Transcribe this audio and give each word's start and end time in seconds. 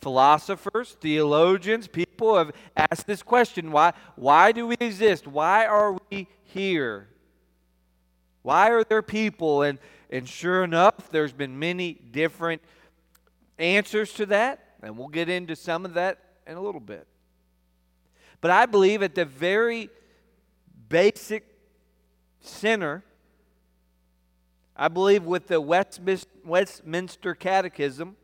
Philosophers, 0.00 0.96
theologians, 0.98 1.86
people 1.86 2.38
have 2.38 2.50
asked 2.74 3.06
this 3.06 3.22
question 3.22 3.72
why, 3.72 3.92
why 4.16 4.52
do 4.52 4.66
we 4.66 4.76
exist? 4.80 5.26
Why 5.26 5.66
are 5.66 5.98
we 6.10 6.28
here? 6.44 7.08
Why 8.40 8.70
are 8.70 8.84
there 8.84 9.02
people? 9.02 9.60
And, 9.60 9.78
and 10.08 10.26
sure 10.26 10.64
enough, 10.64 11.10
there's 11.10 11.34
been 11.34 11.58
many 11.58 11.92
different 11.92 12.62
answers 13.58 14.14
to 14.14 14.24
that, 14.24 14.76
and 14.82 14.96
we'll 14.96 15.08
get 15.08 15.28
into 15.28 15.56
some 15.56 15.84
of 15.84 15.92
that 15.92 16.20
in 16.46 16.56
a 16.56 16.62
little 16.62 16.80
bit. 16.80 17.06
But 18.40 18.50
I 18.50 18.64
believe 18.64 19.02
at 19.02 19.14
the 19.14 19.26
very 19.26 19.90
basic 20.88 21.51
center, 22.46 23.02
I 24.76 24.88
believe 24.88 25.24
with 25.24 25.48
the 25.48 25.60
Westminster 25.60 27.34
Catechism, 27.34 28.16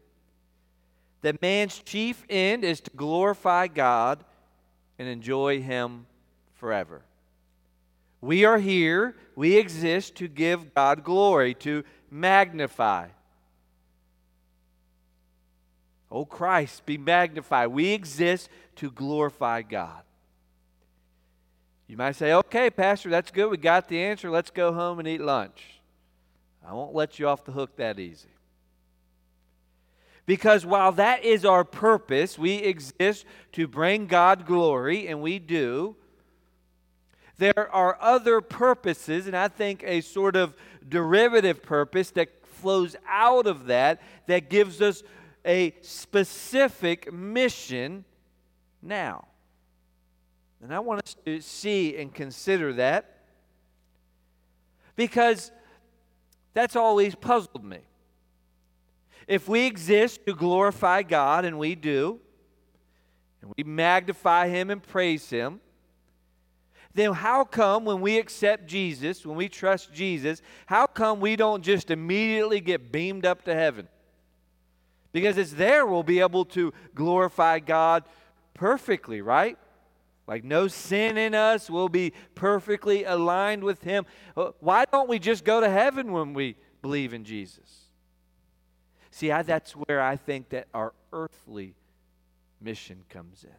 that 1.23 1.43
man's 1.43 1.79
chief 1.79 2.25
end 2.31 2.65
is 2.65 2.81
to 2.83 2.91
glorify 2.91 3.67
God 3.67 4.25
and 4.99 5.09
enjoy 5.09 5.61
Him 5.61 6.07
forever. 6.55 7.03
We 8.21 8.45
are 8.45 8.59
here, 8.59 9.15
we 9.37 9.57
exist 9.57 10.17
to 10.17 10.29
give 10.29 10.75
God 10.75 11.05
glory, 11.05 11.55
to 11.55 11.85
magnify. 12.11 13.09
Oh 16.11 16.25
Christ, 16.25 16.87
be 16.87 16.99
magnified. 16.99 17.69
We 17.69 17.93
exist 17.93 18.49
to 18.77 18.91
glorify 18.91 19.63
God. 19.63 20.03
You 21.89 21.97
might 21.97 22.17
say, 22.17 22.35
okay, 22.35 22.69
Pastor, 22.69 23.09
that's 23.09 23.31
good. 23.31 23.51
We 23.51 23.57
got 23.57 23.89
the 23.89 23.99
answer. 24.01 24.31
Let's 24.31 24.51
go 24.51 24.73
home 24.73 24.99
and 24.99 25.09
eat 25.09 25.23
lunch. 25.23 25.81
I 26.65 26.75
won't 26.75 26.95
let 26.95 27.19
you 27.19 27.27
off 27.27 27.45
the 27.45 27.53
hook 27.53 27.77
that 27.77 27.99
easy. 27.99 28.29
Because 30.27 30.67
while 30.67 30.93
that 30.93 31.25
is 31.25 31.47
our 31.47 31.65
purpose, 31.65 32.39
we 32.39 32.57
exist 32.57 33.25
to 33.53 33.67
bring 33.67 34.07
God 34.07 34.45
glory, 34.45 35.09
and 35.09 35.23
we 35.23 35.39
do, 35.39 35.97
there 37.39 37.73
are 37.73 37.97
other 37.99 38.43
purposes, 38.43 39.27
and 39.27 39.35
I 39.35 39.49
think 39.49 39.83
a 39.87 40.03
sort 40.03 40.37
of 40.37 40.55
derivative 40.87 41.63
purpose 41.63 42.11
that 42.11 42.29
flows 42.45 42.97
out 43.09 43.47
of 43.47 43.67
that 43.67 44.03
that 44.27 44.51
gives 44.51 44.83
us 44.83 45.03
a 45.47 45.75
specific 45.81 47.11
mission 47.11 48.05
now. 48.83 49.28
And 50.63 50.75
I 50.75 50.81
want 50.81 51.03
us 51.05 51.17
to 51.25 51.41
see 51.41 51.97
and 51.97 52.13
consider 52.13 52.73
that 52.75 53.19
because 54.97 55.53
that's 56.55 56.75
always 56.75 57.15
puzzled 57.15 57.65
me. 57.65 57.79
If 59.29 59.49
we 59.49 59.67
exist 59.67 60.27
to 60.27 60.35
glorify 60.35 61.03
God, 61.03 61.45
and 61.45 61.59
we 61.59 61.75
do, 61.75 62.19
and 63.41 63.53
we 63.57 63.63
magnify 63.63 64.49
Him 64.49 64.71
and 64.71 64.83
praise 64.83 65.31
Him, 65.31 65.61
then 66.95 67.13
how 67.13 67.45
come 67.45 67.85
when 67.85 68.01
we 68.01 68.19
accept 68.19 68.67
Jesus, 68.67 69.25
when 69.25 69.37
we 69.37 69.49
trust 69.49 69.93
Jesus, 69.93 70.43
how 70.67 70.87
come 70.87 71.21
we 71.21 71.37
don't 71.37 71.63
just 71.63 71.91
immediately 71.91 72.61
get 72.61 72.91
beamed 72.91 73.25
up 73.25 73.45
to 73.45 73.55
heaven? 73.55 73.87
Because 75.13 75.39
it's 75.39 75.53
there 75.53 75.87
we'll 75.87 76.03
be 76.03 76.21
able 76.21 76.45
to 76.47 76.73
glorify 76.95 77.61
God 77.61 78.05
perfectly, 78.55 79.21
right? 79.21 79.59
Like 80.29 80.45
no 80.45 80.69
sin 80.69 81.17
in 81.17 81.35
us 81.35 81.71
will 81.71 81.89
be 81.89 82.13
perfectly 82.35 83.03
aligned 83.05 83.65
with 83.65 83.83
Him. 83.83 84.05
Uh, 84.37 84.51
why 84.61 84.85
don't 84.85 85.09
we 85.09 85.19
just 85.19 85.43
go 85.43 85.59
to 85.61 85.71
heaven 85.71 86.13
when 86.13 86.35
we 86.35 86.57
believe 86.83 87.15
in 87.15 87.25
Jesus? 87.25 87.87
See, 89.11 89.33
I, 89.33 89.43
that's 89.43 89.73
where 89.73 90.03
I 90.03 90.17
think 90.17 90.51
that 90.51 90.69
our 90.75 90.93
earthly 91.15 91.75
mission 92.61 93.05
comes 93.09 93.43
in. 93.43 93.57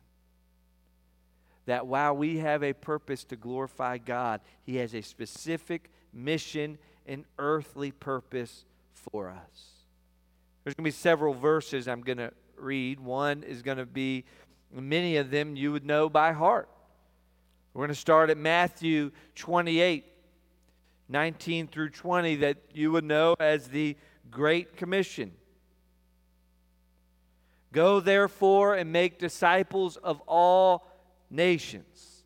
That 1.66 1.88
while 1.88 2.16
we 2.16 2.38
have 2.38 2.64
a 2.64 2.74
purpose 2.74 3.24
to 3.26 3.36
glorify 3.36 3.98
God, 3.98 4.40
He 4.62 4.76
has 4.76 4.94
a 4.94 5.02
specific 5.02 5.90
mission 6.14 6.78
and 7.08 7.26
earthly 7.40 7.92
purpose 7.92 8.66
for 8.94 9.30
us. 9.30 9.70
There's 10.64 10.76
going 10.76 10.84
to 10.84 10.88
be 10.88 10.92
several 10.92 11.34
verses 11.34 11.88
I'm 11.88 12.02
going 12.02 12.20
to 12.20 12.32
read. 12.58 13.00
One 13.00 13.42
is 13.42 13.64
going 13.64 13.80
to 13.80 13.88
be 13.88 14.26
Many 14.72 15.18
of 15.18 15.32
them 15.32 15.56
you 15.56 15.72
would 15.72 15.86
know 15.86 16.10
by 16.10 16.32
heart. 16.32 16.70
We're 17.74 17.82
going 17.82 17.96
to 17.96 18.00
start 18.00 18.30
at 18.30 18.38
Matthew 18.38 19.12
28, 19.36 20.06
19 21.08 21.68
through 21.68 21.90
20, 21.90 22.36
that 22.38 22.58
you 22.74 22.92
would 22.92 23.04
know 23.04 23.36
as 23.40 23.68
the 23.68 23.96
Great 24.30 24.76
Commission. 24.76 25.32
Go 27.72 28.00
therefore 28.00 28.76
and 28.76 28.92
make 28.92 29.20
disciples 29.20 29.98
of 29.98 30.22
all 30.22 30.88
nations, 31.30 32.24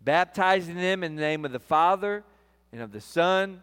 baptizing 0.00 0.76
them 0.76 1.02
in 1.02 1.16
the 1.16 1.22
name 1.22 1.44
of 1.44 1.52
the 1.52 1.58
Father 1.58 2.24
and 2.72 2.82
of 2.82 2.92
the 2.92 3.00
Son 3.00 3.62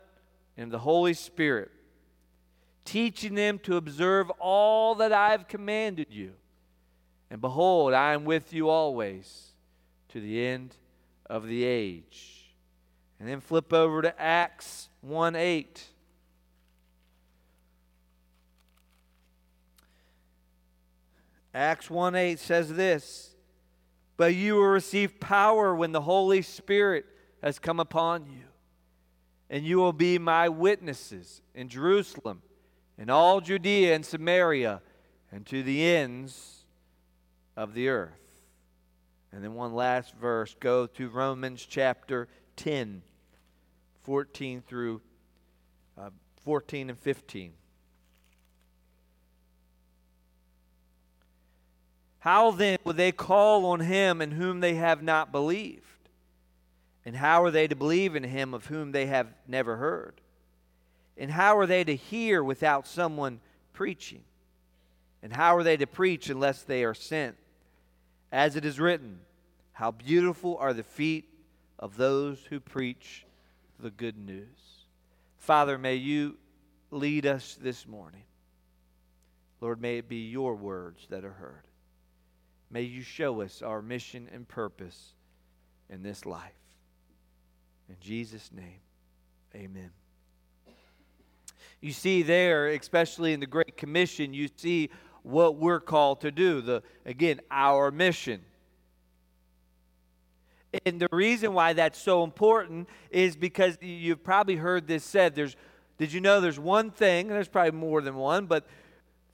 and 0.57 0.65
of 0.65 0.71
the 0.71 0.79
Holy 0.79 1.13
Spirit, 1.13 1.71
teaching 2.85 3.35
them 3.35 3.59
to 3.59 3.77
observe 3.77 4.29
all 4.39 4.95
that 4.95 5.13
I 5.13 5.31
have 5.31 5.47
commanded 5.47 6.07
you. 6.09 6.33
And 7.31 7.39
behold, 7.39 7.93
I 7.93 8.11
am 8.13 8.25
with 8.25 8.51
you 8.51 8.67
always 8.67 9.51
to 10.09 10.19
the 10.19 10.45
end 10.45 10.75
of 11.27 11.47
the 11.47 11.63
age. 11.63 12.53
And 13.19 13.29
then 13.29 13.39
flip 13.39 13.71
over 13.71 14.01
to 14.01 14.21
Acts 14.21 14.89
1 14.99 15.37
8. 15.37 15.81
Acts 21.53 21.89
1 21.89 22.15
8 22.15 22.37
says 22.37 22.73
this 22.73 23.33
But 24.17 24.35
you 24.35 24.55
will 24.55 24.63
receive 24.63 25.21
power 25.21 25.73
when 25.73 25.93
the 25.93 26.01
Holy 26.01 26.41
Spirit 26.41 27.05
has 27.41 27.59
come 27.59 27.79
upon 27.79 28.25
you, 28.25 28.43
and 29.49 29.63
you 29.63 29.77
will 29.77 29.93
be 29.93 30.19
my 30.19 30.49
witnesses 30.49 31.41
in 31.55 31.69
Jerusalem, 31.69 32.41
in 32.97 33.09
all 33.09 33.39
Judea 33.39 33.95
and 33.95 34.05
Samaria, 34.05 34.81
and 35.31 35.45
to 35.45 35.63
the 35.63 35.85
ends 35.85 36.60
of 37.55 37.73
the 37.73 37.89
earth. 37.89 38.11
And 39.31 39.43
then 39.43 39.53
one 39.53 39.73
last 39.73 40.13
verse 40.15 40.55
go 40.59 40.87
to 40.87 41.09
Romans 41.09 41.65
chapter 41.67 42.27
10, 42.57 43.01
14 44.03 44.63
through 44.67 45.01
uh, 45.97 46.09
14 46.43 46.89
and 46.89 46.99
15. 46.99 47.53
How 52.19 52.51
then 52.51 52.77
will 52.83 52.93
they 52.93 53.11
call 53.11 53.65
on 53.65 53.79
him 53.79 54.21
in 54.21 54.31
whom 54.31 54.59
they 54.59 54.75
have 54.75 55.01
not 55.01 55.31
believed? 55.31 55.85
And 57.03 57.15
how 57.15 57.43
are 57.43 57.49
they 57.49 57.67
to 57.67 57.75
believe 57.75 58.15
in 58.15 58.23
him 58.23 58.53
of 58.53 58.67
whom 58.67 58.91
they 58.91 59.07
have 59.07 59.27
never 59.47 59.77
heard? 59.77 60.21
And 61.17 61.31
how 61.31 61.57
are 61.57 61.65
they 61.65 61.83
to 61.83 61.95
hear 61.95 62.43
without 62.43 62.85
someone 62.85 63.39
preaching? 63.73 64.23
And 65.23 65.34
how 65.34 65.56
are 65.56 65.64
they 65.64 65.78
to 65.78 65.88
preach 65.88 66.29
unless 66.29 66.64
they 66.64 66.84
are 66.84 66.94
sent? 66.94 67.35
As 68.32 68.56
it 68.56 68.66
is 68.66 68.79
written, 68.79 69.20
How 69.73 69.91
beautiful 69.91 70.58
are 70.58 70.73
the 70.73 70.84
feet 70.84 71.28
of 71.82 71.97
those 71.97 72.40
who 72.50 72.59
preach 72.59 73.26
the 73.79 73.90
good 73.90 74.18
news. 74.18 74.85
Father, 75.38 75.78
may 75.78 75.96
you 75.96 76.38
lead 76.91 77.26
us 77.26 77.58
this 77.59 77.88
morning. 77.88 78.23
Lord, 79.59 79.82
may 79.82 79.97
it 79.97 80.08
be 80.08 80.29
your 80.29 80.56
words 80.56 81.08
that 81.09 81.26
are 81.26 81.34
heard. 81.34 81.64
May 82.70 82.84
you 82.84 83.02
show 83.02 83.41
us 83.41 83.62
our 83.62 83.82
mission 83.82 84.29
and 84.32 84.47
purpose 84.47 85.14
in 85.90 86.03
this 86.03 86.26
life. 86.26 86.52
In 87.90 87.96
Jesus' 88.00 88.50
name, 88.53 88.79
amen. 89.56 89.91
You 91.82 91.91
see 91.91 92.22
there, 92.22 92.68
especially 92.68 93.34
in 93.34 93.40
the 93.40 93.47
Great 93.47 93.76
Commission, 93.76 94.34
you 94.34 94.50
see 94.56 94.90
what 95.23 95.58
we're 95.58 95.79
called 95.79 96.22
to 96.22 96.32
do. 96.32 96.62
The 96.62 96.84
again, 97.06 97.41
our 97.50 97.91
mission. 97.91 98.41
And 100.85 101.00
the 101.02 101.09
reason 101.12 101.53
why 101.53 101.73
that's 101.73 102.00
so 102.00 102.23
important 102.23 102.88
is 103.09 103.35
because 103.35 103.78
you've 103.82 104.23
probably 104.23 104.56
heard 104.56 104.88
this 104.88 105.03
said. 105.03 105.35
There's, 105.35 105.56
did 105.97 106.14
you 106.14 106.22
know 106.22 106.40
there's 106.40 106.59
one 106.59 106.91
thing, 106.91 107.28
there's 107.28 107.50
probably 107.50 107.78
more 107.78 108.02
than 108.02 108.16
one, 108.16 108.46
but 108.46 108.66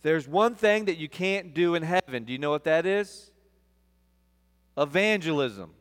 there's 0.01 0.27
one 0.27 0.55
thing 0.55 0.85
that 0.85 0.97
you 0.97 1.07
can't 1.07 1.53
do 1.53 1.75
in 1.75 1.83
heaven. 1.83 2.23
Do 2.23 2.31
you 2.31 2.39
know 2.39 2.49
what 2.49 2.63
that 2.63 2.85
is? 2.85 3.31
Evangelism. 4.77 5.71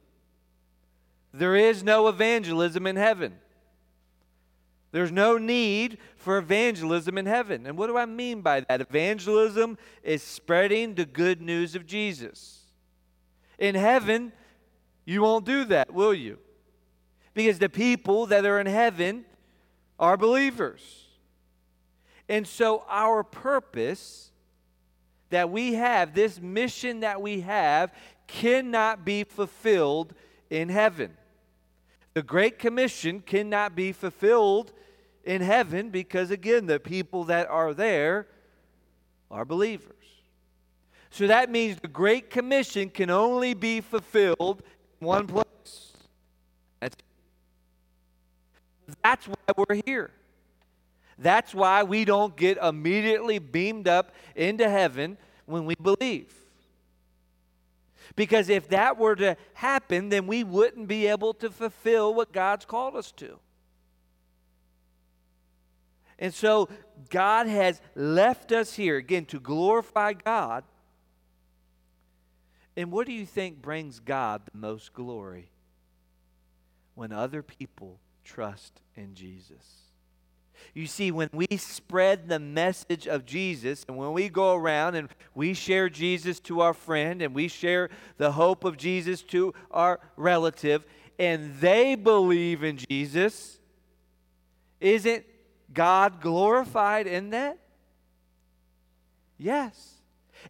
There 1.33 1.57
is 1.57 1.83
no 1.83 2.09
evangelism 2.09 2.87
in 2.87 2.97
heaven. 2.97 3.37
There's 4.97 5.13
no 5.13 5.37
need 5.37 5.99
for 6.17 6.39
evangelism 6.39 7.19
in 7.19 7.27
heaven. 7.27 7.67
And 7.67 7.77
what 7.77 7.89
do 7.89 7.99
I 7.99 8.07
mean 8.07 8.41
by 8.41 8.61
that? 8.61 8.81
Evangelism 8.81 9.77
is 10.03 10.23
spreading 10.23 10.95
the 10.95 11.05
good 11.05 11.43
news 11.43 11.75
of 11.75 11.85
Jesus. 11.85 12.61
In 13.59 13.75
heaven, 13.75 14.33
you 15.05 15.21
won't 15.21 15.45
do 15.45 15.67
that, 15.67 15.93
will 15.93 16.15
you? 16.15 16.39
Because 17.35 17.59
the 17.59 17.69
people 17.69 18.25
that 18.25 18.47
are 18.47 18.59
in 18.59 18.67
heaven 18.67 19.27
are 19.99 20.17
believers. 20.17 21.05
And 22.27 22.49
so, 22.49 22.83
our 22.89 23.23
purpose 23.23 24.31
that 25.29 25.51
we 25.51 25.75
have, 25.75 26.15
this 26.15 26.41
mission 26.41 27.01
that 27.01 27.21
we 27.21 27.43
have, 27.43 27.93
cannot 28.27 29.05
be 29.05 29.25
fulfilled 29.25 30.15
in 30.49 30.71
heaven. 30.71 31.19
The 32.15 32.23
Great 32.23 32.59
Commission 32.59 33.21
cannot 33.21 33.77
be 33.77 33.93
fulfilled 33.93 34.73
in 35.27 35.43
heaven 35.43 35.91
because, 35.91 36.31
again, 36.31 36.67
the 36.67 36.81
people 36.81 37.25
that 37.25 37.49
are 37.49 37.75
there 37.75 38.29
are 39.31 39.45
believers. 39.45 39.93
So 41.11 41.27
that 41.27 41.51
means 41.51 41.79
the 41.81 41.89
Great 41.89 42.31
Commission 42.31 42.89
can 42.89 43.11
only 43.11 43.53
be 43.53 43.81
fulfilled 43.81 44.63
in 45.01 45.07
one 45.07 45.27
place. 45.27 45.93
That's, 46.81 46.97
that's 49.03 49.27
why 49.27 49.35
we're 49.57 49.81
here. 49.85 50.11
That's 51.19 51.55
why 51.55 51.83
we 51.83 52.05
don't 52.05 52.37
get 52.37 52.59
immediately 52.59 53.39
beamed 53.39 53.89
up 53.89 54.13
into 54.35 54.69
heaven 54.69 55.17
when 55.47 55.65
we 55.65 55.75
believe. 55.75 56.33
Because 58.15 58.49
if 58.49 58.69
that 58.69 58.99
were 58.99 59.17
to 59.17 59.37
happen, 59.55 60.11
then 60.11 60.27
we 60.27 60.45
wouldn't 60.45 60.87
be 60.87 61.07
able 61.07 61.35
to 61.35 61.51
fulfill 61.51 62.15
what 62.15 62.33
God's 62.33 62.65
called 62.65 62.95
us 62.95 63.11
to. 63.13 63.39
And 66.19 66.33
so 66.33 66.69
God 67.11 67.47
has 67.47 67.81
left 67.95 68.53
us 68.53 68.75
here, 68.75 68.97
again, 68.97 69.27
to 69.27 69.41
glorify 69.41 70.15
God. 70.15 70.65
And 72.77 72.91
what 72.91 73.07
do 73.07 73.13
you 73.13 73.27
think 73.27 73.61
brings 73.61 74.01
God 74.01 74.43
the 74.53 74.59
most 74.59 74.93
glory? 74.93 75.51
When 76.95 77.13
other 77.13 77.43
people 77.43 78.01
trust 78.25 78.81
in 78.95 79.15
Jesus. 79.15 79.83
You 80.75 80.87
see, 80.87 81.11
when 81.11 81.29
we 81.33 81.47
spread 81.59 82.29
the 82.29 82.39
message 82.39 83.07
of 83.07 83.27
Jesus, 83.27 83.85
and 83.87 83.97
when 83.97 84.13
we 84.13 84.31
go 84.31 84.55
around 84.55 84.95
and 84.95 85.09
we 85.35 85.53
share 85.53 85.91
Jesus 85.91 86.41
to 86.41 86.61
our 86.61 86.75
friend, 86.75 87.21
and 87.21 87.35
we 87.35 87.49
share 87.49 87.91
the 88.17 88.33
hope 88.33 88.65
of 88.65 88.79
Jesus 88.79 89.23
to 89.25 89.53
our 89.71 90.01
relative, 90.17 90.85
and 91.19 91.55
they 91.61 91.95
believe 91.95 92.65
in 92.65 92.79
Jesus, 92.79 93.59
isn't 94.81 95.25
God 95.73 96.21
glorified 96.21 97.07
in 97.07 97.31
that? 97.31 97.59
Yes. 99.39 99.95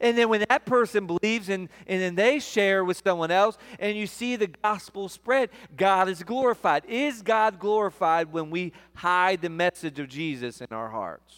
And 0.01 0.17
then 0.17 0.29
when 0.29 0.45
that 0.49 0.67
person 0.67 1.07
believes 1.07 1.49
and, 1.49 1.69
and 1.87 2.01
then 2.01 2.15
they 2.15 2.39
share 2.39 2.85
with 2.85 3.01
someone 3.05 3.31
else 3.31 3.57
and 3.79 3.97
you 3.97 4.07
see 4.07 4.37
the 4.37 4.49
gospel 4.49 5.09
spread, 5.09 5.51
God 5.77 6.09
is 6.09 6.23
glorified. 6.23 6.85
Is 6.87 7.23
God 7.23 7.59
glorified 7.59 8.33
when 8.33 8.51
we 8.51 8.73
hide 8.95 9.41
the 9.41 9.49
message 9.49 9.99
of 9.99 10.09
Jesus 10.09 10.61
in 10.61 10.69
our 10.71 10.89
hearts? 10.89 11.35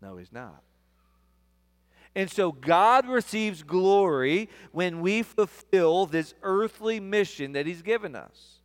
No, 0.00 0.16
He's 0.16 0.32
not. 0.32 0.62
And 2.14 2.30
so 2.30 2.50
God 2.50 3.06
receives 3.08 3.62
glory 3.62 4.48
when 4.72 5.00
we 5.00 5.22
fulfill 5.22 6.06
this 6.06 6.34
earthly 6.42 6.98
mission 7.00 7.52
that 7.52 7.66
He's 7.66 7.82
given 7.82 8.16
us. 8.16 8.58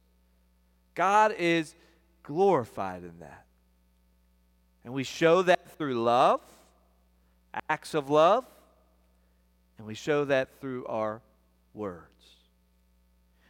God 0.95 1.35
is 1.37 1.75
glorified 2.23 3.03
in 3.03 3.19
that. 3.19 3.44
And 4.85 4.93
we 4.93 5.03
show 5.03 5.41
that 5.41 5.77
through 5.77 6.01
love, 6.01 6.41
acts 7.69 7.95
of 7.95 8.09
love, 8.09 8.45
and 9.77 9.87
we 9.87 9.95
show 9.95 10.25
that 10.25 10.61
through 10.61 10.85
our 10.85 11.21
words. 11.73 12.05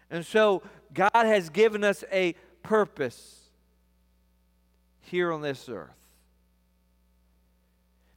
And 0.10 0.26
so 0.26 0.64
God 0.94 1.12
has 1.14 1.50
given 1.50 1.84
us 1.84 2.04
a 2.12 2.36
purpose 2.64 3.42
here 5.02 5.32
on 5.32 5.42
this 5.42 5.68
earth. 5.70 5.92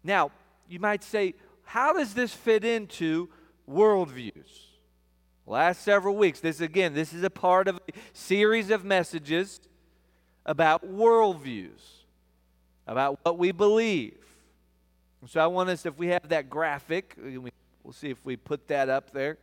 Now, 0.04 0.30
you 0.68 0.78
might 0.78 1.02
say, 1.02 1.34
how 1.64 1.92
does 1.92 2.14
this 2.14 2.32
fit 2.32 2.64
into 2.64 3.28
worldviews? 3.68 4.66
Last 5.44 5.82
several 5.82 6.16
weeks, 6.16 6.40
this 6.40 6.60
again, 6.60 6.94
this 6.94 7.12
is 7.12 7.24
a 7.24 7.30
part 7.30 7.68
of 7.68 7.76
a 7.76 7.92
series 8.12 8.70
of 8.70 8.84
messages 8.84 9.60
about 10.46 10.86
worldviews, 10.86 11.97
about 12.88 13.20
what 13.22 13.38
we 13.38 13.52
believe. 13.52 14.18
So 15.28 15.40
I 15.40 15.46
want 15.46 15.70
us, 15.70 15.86
if 15.86 15.96
we 15.96 16.08
have 16.08 16.28
that 16.30 16.50
graphic, 16.50 17.14
we 17.16 17.50
We'll 17.88 17.94
see 17.94 18.10
if 18.10 18.22
we 18.22 18.36
put 18.36 18.68
that 18.68 18.90
up 18.90 19.12
there. 19.12 19.38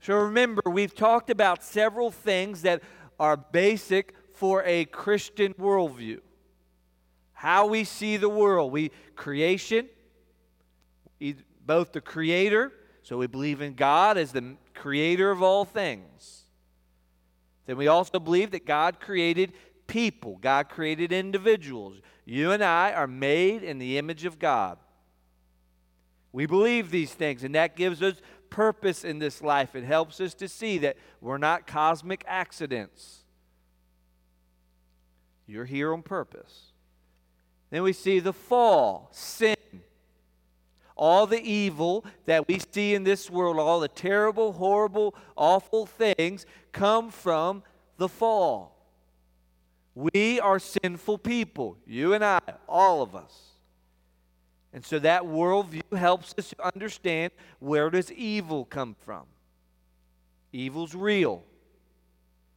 So 0.00 0.14
remember, 0.14 0.62
we've 0.64 0.94
talked 0.94 1.28
about 1.28 1.62
several 1.62 2.10
things 2.10 2.62
that 2.62 2.80
are 3.18 3.36
basic 3.36 4.14
for 4.32 4.64
a 4.64 4.86
Christian 4.86 5.52
worldview. 5.52 6.20
How 7.34 7.66
we 7.66 7.84
see 7.84 8.16
the 8.16 8.30
world. 8.30 8.72
We 8.72 8.90
creation, 9.16 9.90
both 11.66 11.92
the 11.92 12.00
creator, 12.00 12.72
so 13.02 13.18
we 13.18 13.26
believe 13.26 13.60
in 13.60 13.74
God 13.74 14.16
as 14.16 14.32
the 14.32 14.56
creator 14.72 15.30
of 15.30 15.42
all 15.42 15.66
things. 15.66 16.46
Then 17.66 17.76
we 17.76 17.86
also 17.86 18.18
believe 18.18 18.52
that 18.52 18.64
God 18.64 18.98
created 18.98 19.52
people, 19.90 20.38
God 20.40 20.68
created 20.68 21.12
individuals. 21.12 22.00
You 22.24 22.52
and 22.52 22.62
I 22.62 22.92
are 22.92 23.08
made 23.08 23.64
in 23.64 23.78
the 23.78 23.98
image 23.98 24.24
of 24.24 24.38
God. 24.38 24.78
We 26.32 26.46
believe 26.46 26.92
these 26.92 27.12
things, 27.12 27.42
and 27.42 27.56
that 27.56 27.74
gives 27.74 28.00
us 28.00 28.22
purpose 28.50 29.04
in 29.04 29.18
this 29.18 29.42
life. 29.42 29.74
It 29.74 29.82
helps 29.82 30.20
us 30.20 30.32
to 30.34 30.48
see 30.48 30.78
that 30.78 30.96
we're 31.20 31.38
not 31.38 31.66
cosmic 31.66 32.24
accidents. 32.28 33.24
You're 35.48 35.64
here 35.64 35.92
on 35.92 36.02
purpose. 36.02 36.70
Then 37.70 37.82
we 37.82 37.92
see 37.92 38.20
the 38.20 38.32
fall, 38.32 39.08
sin. 39.10 39.56
All 40.96 41.26
the 41.26 41.42
evil 41.42 42.04
that 42.26 42.46
we 42.46 42.60
see 42.72 42.94
in 42.94 43.02
this 43.02 43.28
world, 43.28 43.58
all 43.58 43.80
the 43.80 43.88
terrible, 43.88 44.52
horrible, 44.52 45.16
awful 45.36 45.84
things 45.84 46.46
come 46.70 47.10
from 47.10 47.64
the 47.96 48.08
fall. 48.08 48.79
We 50.00 50.40
are 50.40 50.58
sinful 50.58 51.18
people, 51.18 51.76
you 51.86 52.14
and 52.14 52.24
I, 52.24 52.40
all 52.66 53.02
of 53.02 53.14
us. 53.14 53.38
And 54.72 54.82
so 54.82 54.98
that 55.00 55.24
worldview 55.24 55.94
helps 55.94 56.34
us 56.38 56.48
to 56.50 56.66
understand 56.66 57.32
where 57.58 57.90
does 57.90 58.10
evil 58.10 58.64
come 58.64 58.96
from. 59.04 59.24
Evil's 60.52 60.94
real, 60.94 61.44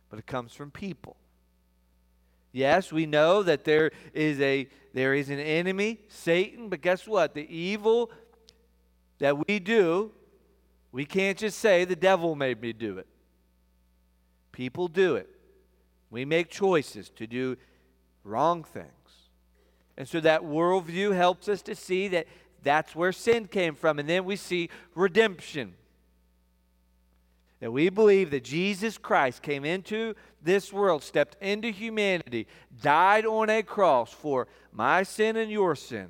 but 0.09 0.19
it 0.19 0.25
comes 0.25 0.53
from 0.53 0.71
people. 0.71 1.17
Yes, 2.53 2.93
we 2.93 3.05
know 3.05 3.43
that 3.43 3.65
there 3.65 3.91
is 4.13 4.39
a 4.39 4.69
there 4.93 5.13
is 5.13 5.29
an 5.29 5.39
enemy, 5.39 6.00
Satan, 6.07 6.69
but 6.69 6.81
guess 6.81 7.05
what? 7.07 7.33
The 7.33 7.53
evil 7.53 8.09
that 9.17 9.47
we 9.47 9.59
do, 9.59 10.12
we 10.93 11.03
can't 11.03 11.38
just 11.38 11.57
say 11.57 11.83
the 11.83 11.95
devil 11.95 12.35
made 12.35 12.62
me 12.62 12.71
do 12.71 13.00
it. 13.00 13.07
People 14.53 14.88
do 14.88 15.15
it. 15.15 15.27
We 16.13 16.25
make 16.25 16.50
choices 16.50 17.10
to 17.15 17.25
do 17.25 17.58
wrong 18.24 18.63
things. 18.63 18.88
And 19.98 20.08
so 20.08 20.20
that 20.20 20.43
worldview 20.43 21.15
helps 21.15 21.50
us 21.50 21.63
to 21.63 21.75
see 21.75 22.08
that 22.10 22.27
that's 22.62 22.96
where 22.96 23.12
sin 23.12 23.48
came 23.48 23.74
from. 23.74 23.98
And 23.98 24.08
then 24.08 24.24
we 24.24 24.36
see 24.36 24.70
redemption. 24.93 25.74
that 27.63 27.72
we 27.72 27.88
believe 27.88 28.32
that 28.32 28.43
Jesus 28.43 28.98
Christ 28.98 29.41
came 29.41 29.63
into 29.63 30.15
this 30.41 30.74
world, 30.74 31.01
stepped 31.01 31.41
into 31.41 31.70
humanity, 31.70 32.46
died 32.82 33.25
on 33.25 33.50
a 33.50 33.63
cross 33.63 34.12
for 34.12 34.50
my 34.74 35.03
sin 35.03 35.38
and 35.38 35.50
your 35.50 35.74
sin, 35.74 36.10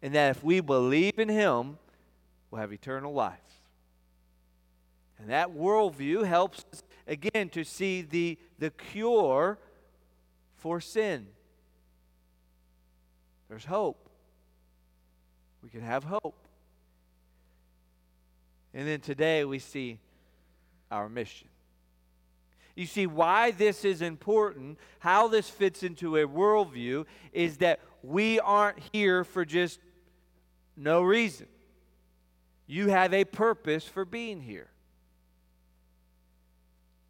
and 0.00 0.14
that 0.14 0.30
if 0.30 0.42
we 0.42 0.60
believe 0.60 1.18
in 1.18 1.28
him, 1.28 1.76
we'll 2.50 2.62
have 2.62 2.72
eternal 2.72 3.12
life. 3.12 3.36
And 5.18 5.28
that 5.28 5.50
worldview 5.50 6.26
helps 6.26 6.64
us, 6.72 6.82
again, 7.06 7.48
to 7.50 7.64
see 7.64 8.02
the, 8.02 8.38
the 8.58 8.70
cure 8.70 9.58
for 10.56 10.80
sin. 10.80 11.26
There's 13.48 13.64
hope. 13.64 14.08
We 15.62 15.70
can 15.70 15.82
have 15.82 16.04
hope. 16.04 16.46
And 18.74 18.86
then 18.86 19.00
today 19.00 19.44
we 19.44 19.58
see 19.58 19.98
our 20.90 21.08
mission. 21.08 21.48
You 22.74 22.86
see, 22.86 23.06
why 23.06 23.52
this 23.52 23.86
is 23.86 24.02
important, 24.02 24.78
how 24.98 25.28
this 25.28 25.48
fits 25.48 25.82
into 25.82 26.16
a 26.16 26.26
worldview, 26.26 27.06
is 27.32 27.56
that 27.58 27.80
we 28.02 28.38
aren't 28.38 28.78
here 28.92 29.24
for 29.24 29.46
just 29.46 29.80
no 30.76 31.02
reason. 31.02 31.46
You 32.66 32.88
have 32.88 33.14
a 33.14 33.24
purpose 33.24 33.84
for 33.84 34.04
being 34.04 34.42
here. 34.42 34.68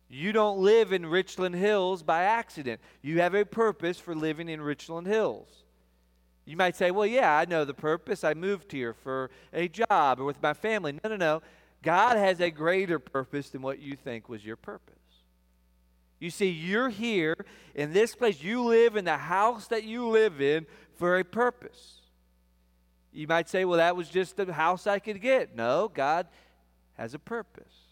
You 0.08 0.32
don't 0.32 0.58
live 0.58 0.92
in 0.92 1.06
Richland 1.06 1.54
Hills 1.56 2.02
by 2.02 2.22
accident. 2.22 2.80
You 3.02 3.20
have 3.20 3.34
a 3.34 3.44
purpose 3.44 3.98
for 3.98 4.14
living 4.14 4.48
in 4.48 4.60
Richland 4.60 5.06
Hills. 5.06 5.48
You 6.44 6.56
might 6.56 6.76
say, 6.76 6.92
well, 6.92 7.06
yeah, 7.06 7.36
I 7.36 7.44
know 7.44 7.64
the 7.64 7.74
purpose. 7.74 8.22
I 8.22 8.34
moved 8.34 8.70
here 8.70 8.94
for 8.94 9.30
a 9.52 9.66
job 9.66 10.20
or 10.20 10.24
with 10.24 10.40
my 10.40 10.54
family. 10.54 10.92
No, 10.92 11.10
no, 11.10 11.16
no. 11.16 11.42
God 11.82 12.16
has 12.16 12.40
a 12.40 12.50
greater 12.50 13.00
purpose 13.00 13.50
than 13.50 13.62
what 13.62 13.80
you 13.80 13.96
think 13.96 14.28
was 14.28 14.44
your 14.44 14.56
purpose. 14.56 14.94
You 16.20 16.30
see, 16.30 16.48
you're 16.48 16.88
here 16.88 17.36
in 17.74 17.92
this 17.92 18.14
place. 18.14 18.42
You 18.42 18.62
live 18.62 18.96
in 18.96 19.04
the 19.04 19.16
house 19.16 19.66
that 19.68 19.84
you 19.84 20.08
live 20.08 20.40
in 20.40 20.66
for 20.94 21.18
a 21.18 21.24
purpose. 21.24 22.00
You 23.12 23.26
might 23.26 23.48
say, 23.48 23.64
well, 23.64 23.78
that 23.78 23.96
was 23.96 24.08
just 24.08 24.36
the 24.36 24.52
house 24.52 24.86
I 24.86 24.98
could 24.98 25.20
get. 25.20 25.56
No, 25.56 25.90
God 25.92 26.28
has 26.94 27.12
a 27.12 27.18
purpose. 27.18 27.85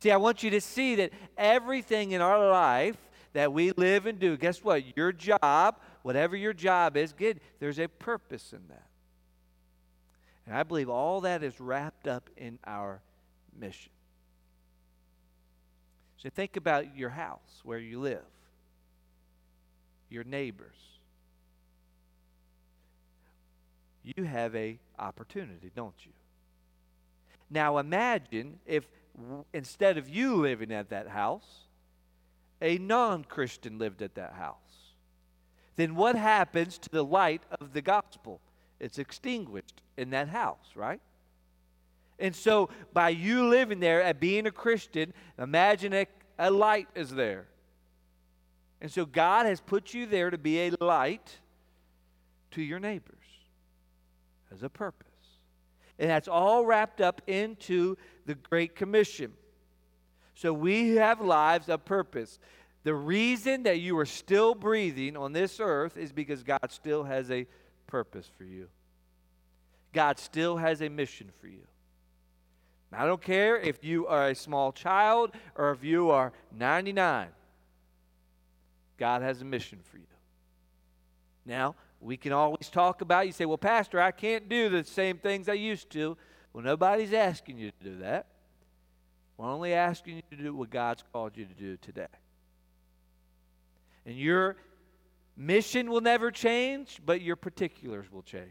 See, 0.00 0.10
I 0.10 0.16
want 0.16 0.42
you 0.42 0.50
to 0.50 0.60
see 0.60 0.96
that 0.96 1.12
everything 1.36 2.12
in 2.12 2.20
our 2.20 2.50
life 2.50 2.96
that 3.32 3.52
we 3.52 3.72
live 3.72 4.06
and 4.06 4.18
do, 4.18 4.36
guess 4.36 4.62
what? 4.62 4.96
Your 4.96 5.12
job, 5.12 5.80
whatever 6.02 6.36
your 6.36 6.52
job 6.52 6.96
is, 6.96 7.12
good, 7.12 7.40
there's 7.58 7.78
a 7.78 7.88
purpose 7.88 8.52
in 8.52 8.60
that. 8.68 8.86
And 10.46 10.56
I 10.56 10.62
believe 10.62 10.88
all 10.88 11.20
that 11.22 11.42
is 11.42 11.60
wrapped 11.60 12.06
up 12.06 12.30
in 12.36 12.58
our 12.66 13.02
mission. 13.58 13.92
So 16.16 16.30
think 16.30 16.56
about 16.56 16.96
your 16.96 17.10
house, 17.10 17.60
where 17.64 17.78
you 17.78 18.00
live, 18.00 18.24
your 20.08 20.24
neighbors. 20.24 20.74
You 24.02 24.24
have 24.24 24.54
a 24.56 24.78
opportunity, 24.98 25.70
don't 25.76 25.94
you? 26.04 26.12
Now 27.50 27.78
imagine 27.78 28.58
if 28.66 28.84
instead 29.52 29.98
of 29.98 30.08
you 30.08 30.36
living 30.36 30.72
at 30.72 30.90
that 30.90 31.08
house, 31.08 31.66
a 32.60 32.78
non-Christian 32.78 33.78
lived 33.78 34.02
at 34.02 34.14
that 34.16 34.34
house. 34.34 34.56
Then 35.76 35.94
what 35.94 36.16
happens 36.16 36.78
to 36.78 36.88
the 36.88 37.04
light 37.04 37.42
of 37.60 37.72
the 37.72 37.82
gospel? 37.82 38.40
It's 38.80 38.98
extinguished 38.98 39.80
in 39.96 40.10
that 40.10 40.28
house, 40.28 40.72
right? 40.74 41.00
And 42.18 42.34
so, 42.34 42.68
by 42.92 43.10
you 43.10 43.48
living 43.48 43.78
there 43.78 44.02
and 44.02 44.18
being 44.18 44.46
a 44.46 44.50
Christian, 44.50 45.12
imagine 45.38 45.92
a, 45.92 46.06
a 46.38 46.50
light 46.50 46.88
is 46.96 47.10
there. 47.10 47.46
And 48.80 48.90
so, 48.90 49.06
God 49.06 49.46
has 49.46 49.60
put 49.60 49.94
you 49.94 50.06
there 50.06 50.30
to 50.30 50.38
be 50.38 50.60
a 50.62 50.72
light 50.80 51.38
to 52.52 52.62
your 52.62 52.80
neighbors 52.80 53.14
as 54.52 54.64
a 54.64 54.68
purpose. 54.68 55.07
And 55.98 56.10
that's 56.10 56.28
all 56.28 56.64
wrapped 56.64 57.00
up 57.00 57.22
into 57.26 57.96
the 58.26 58.34
Great 58.34 58.76
Commission. 58.76 59.32
So, 60.34 60.52
we 60.52 60.96
have 60.96 61.20
lives 61.20 61.68
of 61.68 61.84
purpose. 61.84 62.38
The 62.84 62.94
reason 62.94 63.64
that 63.64 63.80
you 63.80 63.98
are 63.98 64.06
still 64.06 64.54
breathing 64.54 65.16
on 65.16 65.32
this 65.32 65.58
earth 65.60 65.96
is 65.96 66.12
because 66.12 66.42
God 66.42 66.70
still 66.70 67.04
has 67.04 67.30
a 67.30 67.46
purpose 67.86 68.30
for 68.38 68.44
you. 68.44 68.68
God 69.92 70.18
still 70.18 70.56
has 70.56 70.80
a 70.80 70.88
mission 70.88 71.30
for 71.40 71.48
you. 71.48 71.66
I 72.92 73.04
don't 73.04 73.20
care 73.20 73.58
if 73.58 73.84
you 73.84 74.06
are 74.06 74.28
a 74.28 74.34
small 74.34 74.72
child 74.72 75.32
or 75.54 75.72
if 75.72 75.84
you 75.84 76.10
are 76.10 76.32
99. 76.56 77.28
God 78.96 79.22
has 79.22 79.42
a 79.42 79.44
mission 79.44 79.80
for 79.82 79.98
you. 79.98 80.04
Now, 81.44 81.74
we 82.00 82.16
can 82.16 82.32
always 82.32 82.68
talk 82.68 83.00
about, 83.00 83.26
you 83.26 83.32
say, 83.32 83.44
well, 83.44 83.58
Pastor, 83.58 84.00
I 84.00 84.10
can't 84.10 84.48
do 84.48 84.68
the 84.68 84.84
same 84.84 85.18
things 85.18 85.48
I 85.48 85.54
used 85.54 85.90
to. 85.90 86.16
Well, 86.52 86.64
nobody's 86.64 87.12
asking 87.12 87.58
you 87.58 87.70
to 87.70 87.90
do 87.90 87.98
that. 87.98 88.26
We're 89.36 89.50
only 89.50 89.72
asking 89.74 90.16
you 90.16 90.22
to 90.36 90.42
do 90.42 90.54
what 90.54 90.70
God's 90.70 91.04
called 91.12 91.36
you 91.36 91.44
to 91.44 91.54
do 91.54 91.76
today. 91.76 92.06
And 94.06 94.16
your 94.16 94.56
mission 95.36 95.90
will 95.90 96.00
never 96.00 96.30
change, 96.30 97.00
but 97.04 97.20
your 97.20 97.36
particulars 97.36 98.10
will 98.10 98.22
change. 98.22 98.46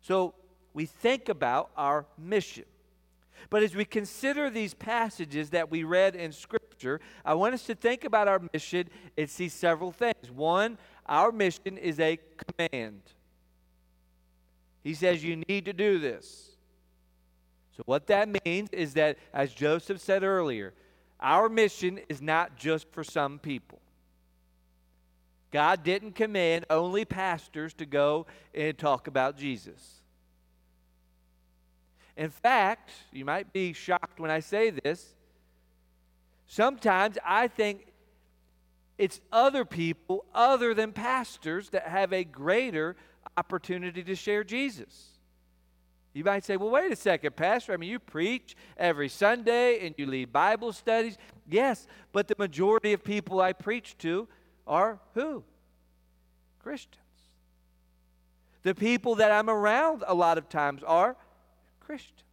So 0.00 0.34
we 0.72 0.86
think 0.86 1.28
about 1.28 1.70
our 1.76 2.06
mission. 2.18 2.64
But 3.48 3.62
as 3.62 3.74
we 3.74 3.84
consider 3.84 4.50
these 4.50 4.74
passages 4.74 5.50
that 5.50 5.70
we 5.70 5.84
read 5.84 6.16
in 6.16 6.32
Scripture, 6.80 7.00
I 7.26 7.34
want 7.34 7.52
us 7.52 7.64
to 7.64 7.74
think 7.74 8.04
about 8.04 8.26
our 8.26 8.40
mission 8.54 8.88
and 9.18 9.28
see 9.28 9.50
several 9.50 9.92
things. 9.92 10.30
One, 10.34 10.78
our 11.04 11.30
mission 11.30 11.76
is 11.76 12.00
a 12.00 12.18
command. 12.56 13.02
He 14.82 14.94
says, 14.94 15.22
You 15.22 15.42
need 15.46 15.66
to 15.66 15.74
do 15.74 15.98
this. 15.98 16.52
So, 17.76 17.82
what 17.84 18.06
that 18.06 18.28
means 18.46 18.70
is 18.72 18.94
that, 18.94 19.18
as 19.34 19.52
Joseph 19.52 20.00
said 20.00 20.22
earlier, 20.22 20.72
our 21.20 21.50
mission 21.50 22.00
is 22.08 22.22
not 22.22 22.56
just 22.56 22.90
for 22.92 23.04
some 23.04 23.38
people. 23.38 23.80
God 25.50 25.82
didn't 25.82 26.12
command 26.12 26.64
only 26.70 27.04
pastors 27.04 27.74
to 27.74 27.84
go 27.84 28.26
and 28.54 28.78
talk 28.78 29.06
about 29.06 29.36
Jesus. 29.36 30.00
In 32.16 32.30
fact, 32.30 32.90
you 33.12 33.26
might 33.26 33.52
be 33.52 33.74
shocked 33.74 34.18
when 34.18 34.30
I 34.30 34.40
say 34.40 34.70
this. 34.70 35.14
Sometimes 36.50 37.16
I 37.24 37.46
think 37.46 37.86
it's 38.98 39.20
other 39.30 39.64
people 39.64 40.24
other 40.34 40.74
than 40.74 40.90
pastors 40.90 41.68
that 41.68 41.86
have 41.86 42.12
a 42.12 42.24
greater 42.24 42.96
opportunity 43.36 44.02
to 44.02 44.16
share 44.16 44.42
Jesus. 44.42 45.10
You 46.12 46.24
might 46.24 46.44
say, 46.44 46.56
well, 46.56 46.70
wait 46.70 46.90
a 46.90 46.96
second, 46.96 47.36
Pastor. 47.36 47.72
I 47.72 47.76
mean, 47.76 47.88
you 47.88 48.00
preach 48.00 48.56
every 48.76 49.08
Sunday 49.08 49.86
and 49.86 49.94
you 49.96 50.06
lead 50.06 50.32
Bible 50.32 50.72
studies. 50.72 51.18
Yes, 51.48 51.86
but 52.10 52.26
the 52.26 52.34
majority 52.36 52.94
of 52.94 53.04
people 53.04 53.40
I 53.40 53.52
preach 53.52 53.96
to 53.98 54.26
are 54.66 54.98
who? 55.14 55.44
Christians. 56.58 56.96
The 58.64 58.74
people 58.74 59.14
that 59.14 59.30
I'm 59.30 59.48
around 59.48 60.02
a 60.04 60.14
lot 60.14 60.36
of 60.36 60.48
times 60.48 60.82
are 60.82 61.14
Christians. 61.78 62.24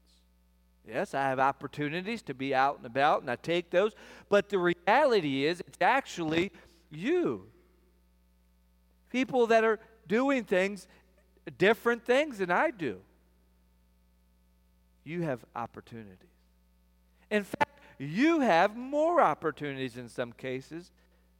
Yes, 0.87 1.13
I 1.13 1.23
have 1.23 1.39
opportunities 1.39 2.21
to 2.23 2.33
be 2.33 2.55
out 2.55 2.77
and 2.77 2.85
about, 2.85 3.21
and 3.21 3.29
I 3.29 3.35
take 3.35 3.69
those. 3.69 3.91
But 4.29 4.49
the 4.49 4.57
reality 4.57 5.45
is, 5.45 5.61
it's 5.67 5.77
actually 5.81 6.51
you. 6.89 7.47
People 9.09 9.47
that 9.47 9.63
are 9.63 9.79
doing 10.07 10.45
things, 10.45 10.87
different 11.57 12.05
things 12.05 12.37
than 12.37 12.51
I 12.51 12.71
do. 12.71 13.01
You 15.03 15.23
have 15.23 15.43
opportunities. 15.55 16.17
In 17.29 17.43
fact, 17.43 17.79
you 17.97 18.39
have 18.41 18.75
more 18.75 19.19
opportunities 19.19 19.97
in 19.97 20.07
some 20.07 20.31
cases 20.31 20.91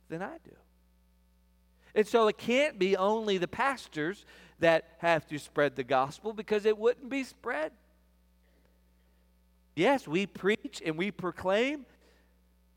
than 0.09 0.21
I 0.21 0.37
do. 0.43 0.55
And 1.95 2.05
so 2.05 2.27
it 2.27 2.37
can't 2.37 2.77
be 2.77 2.97
only 2.97 3.37
the 3.37 3.47
pastors 3.47 4.25
that 4.59 4.85
have 4.99 5.27
to 5.27 5.39
spread 5.39 5.75
the 5.75 5.83
gospel 5.83 6.33
because 6.33 6.65
it 6.65 6.77
wouldn't 6.77 7.09
be 7.09 7.23
spread. 7.23 7.71
Yes, 9.77 10.07
we 10.07 10.25
preach 10.25 10.81
and 10.83 10.97
we 10.97 11.11
proclaim, 11.11 11.85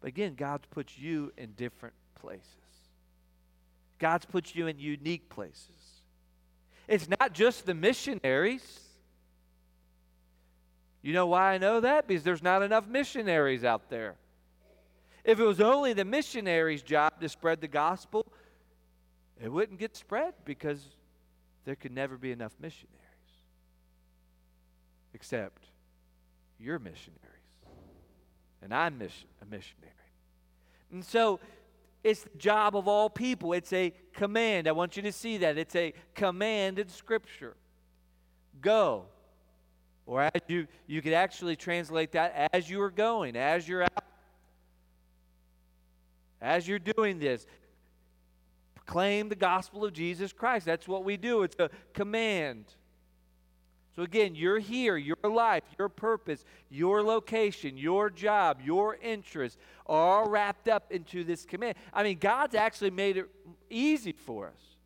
but 0.02 0.08
again, 0.08 0.34
God's 0.34 0.66
put 0.70 0.98
you 0.98 1.32
in 1.38 1.52
different 1.52 1.94
places. 2.14 2.44
God's 3.98 4.26
put 4.26 4.54
you 4.54 4.66
in 4.66 4.78
unique 4.78 5.30
places. 5.30 6.02
It's 6.86 7.08
not 7.08 7.32
just 7.32 7.64
the 7.64 7.72
missionaries. 7.72 8.80
You 11.00 11.14
know 11.14 11.26
why 11.28 11.54
I 11.54 11.58
know 11.58 11.80
that? 11.80 12.06
Because 12.06 12.22
there's 12.22 12.42
not 12.42 12.60
enough 12.60 12.86
missionaries 12.86 13.64
out 13.64 13.88
there. 13.88 14.16
If 15.24 15.40
it 15.40 15.44
was 15.44 15.58
only 15.58 15.94
the 15.94 16.04
missionaries' 16.04 16.82
job 16.82 17.18
to 17.22 17.30
spread 17.30 17.62
the 17.62 17.68
gospel, 17.68 18.30
it 19.42 19.50
wouldn't 19.50 19.78
get 19.78 19.96
spread 19.96 20.34
because 20.44 20.84
there 21.64 21.76
could 21.76 21.92
never 21.92 22.18
be 22.18 22.30
enough 22.30 22.52
missionaries. 22.60 22.98
Except 25.14 25.69
you're 26.60 26.78
missionaries. 26.78 27.16
And 28.62 28.74
I'm 28.74 28.98
mission, 28.98 29.28
a 29.40 29.46
missionary. 29.46 29.92
And 30.92 31.04
so 31.04 31.40
it's 32.04 32.22
the 32.22 32.38
job 32.38 32.76
of 32.76 32.88
all 32.88 33.08
people. 33.08 33.52
It's 33.52 33.72
a 33.72 33.92
command. 34.12 34.68
I 34.68 34.72
want 34.72 34.96
you 34.96 35.02
to 35.02 35.12
see 35.12 35.38
that. 35.38 35.56
It's 35.56 35.74
a 35.76 35.94
command 36.14 36.78
in 36.78 36.88
Scripture. 36.88 37.56
Go. 38.60 39.04
Or 40.06 40.22
as 40.22 40.40
you 40.48 40.66
you 40.86 41.02
could 41.02 41.12
actually 41.12 41.56
translate 41.56 42.12
that 42.12 42.50
as 42.52 42.68
you 42.68 42.80
are 42.82 42.90
going, 42.90 43.36
as 43.36 43.68
you're 43.68 43.84
out. 43.84 44.04
As 46.42 46.66
you're 46.66 46.78
doing 46.78 47.18
this, 47.18 47.46
proclaim 48.74 49.28
the 49.28 49.36
gospel 49.36 49.84
of 49.84 49.92
Jesus 49.92 50.32
Christ. 50.32 50.64
That's 50.66 50.88
what 50.88 51.04
we 51.04 51.16
do. 51.16 51.42
It's 51.42 51.56
a 51.58 51.70
command. 51.92 52.64
So, 54.00 54.04
again, 54.04 54.34
you're 54.34 54.58
here, 54.58 54.96
your 54.96 55.18
life, 55.22 55.62
your 55.78 55.90
purpose, 55.90 56.46
your 56.70 57.02
location, 57.02 57.76
your 57.76 58.08
job, 58.08 58.62
your 58.64 58.96
interests 58.96 59.58
are 59.84 60.22
all 60.22 60.30
wrapped 60.30 60.68
up 60.68 60.90
into 60.90 61.22
this 61.22 61.44
command. 61.44 61.74
I 61.92 62.02
mean, 62.02 62.16
God's 62.18 62.54
actually 62.54 62.92
made 62.92 63.18
it 63.18 63.26
easy 63.68 64.12
for 64.12 64.46
us. 64.46 64.78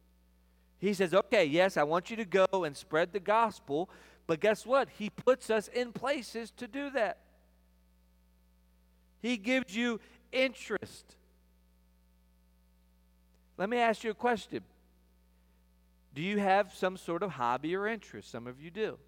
He 0.81 0.93
says, 0.95 1.15
okay, 1.15 1.45
yes, 1.45 1.77
I 1.77 1.85
want 1.85 2.11
you 2.11 2.17
to 2.17 2.25
go 2.25 2.65
and 2.65 2.77
spread 2.77 3.13
the 3.13 3.21
gospel, 3.21 3.89
but 4.27 4.41
guess 4.41 4.67
what? 4.67 4.89
He 4.99 5.11
puts 5.11 5.49
us 5.49 5.69
in 5.69 5.93
places 5.93 6.51
to 6.57 6.67
do 6.67 6.91
that. 6.91 7.19
He 9.23 9.37
gives 9.37 9.77
you 9.77 10.01
interest. 10.33 11.15
Let 13.59 13.69
me 13.71 13.77
ask 13.77 14.03
you 14.03 14.11
a 14.11 14.15
question 14.15 14.65
do 16.15 16.23
you 16.23 16.39
have 16.39 16.73
some 16.73 16.97
sort 16.97 17.23
of 17.23 17.33
hobby 17.33 17.75
or 17.75 17.89
interest? 17.89 18.31
Some 18.31 18.47
of 18.47 18.61
you 18.61 18.71
do. 18.71 18.99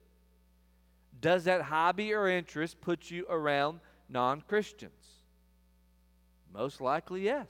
Does 1.21 1.45
that 1.45 1.63
hobby 1.63 2.13
or 2.13 2.29
interest 2.29 2.81
put 2.81 3.11
you 3.11 3.25
around 3.31 3.81
non 4.09 4.41
Christians? 4.41 4.93
Most 6.53 6.81
likely, 6.81 7.23
yes. 7.23 7.49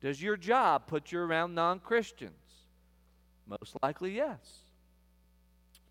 Does 0.00 0.22
your 0.22 0.36
job 0.36 0.86
put 0.86 1.12
you 1.12 1.18
around 1.18 1.54
non 1.54 1.80
Christians? 1.80 2.32
Most 3.46 3.76
likely, 3.82 4.14
yes. 4.14 4.38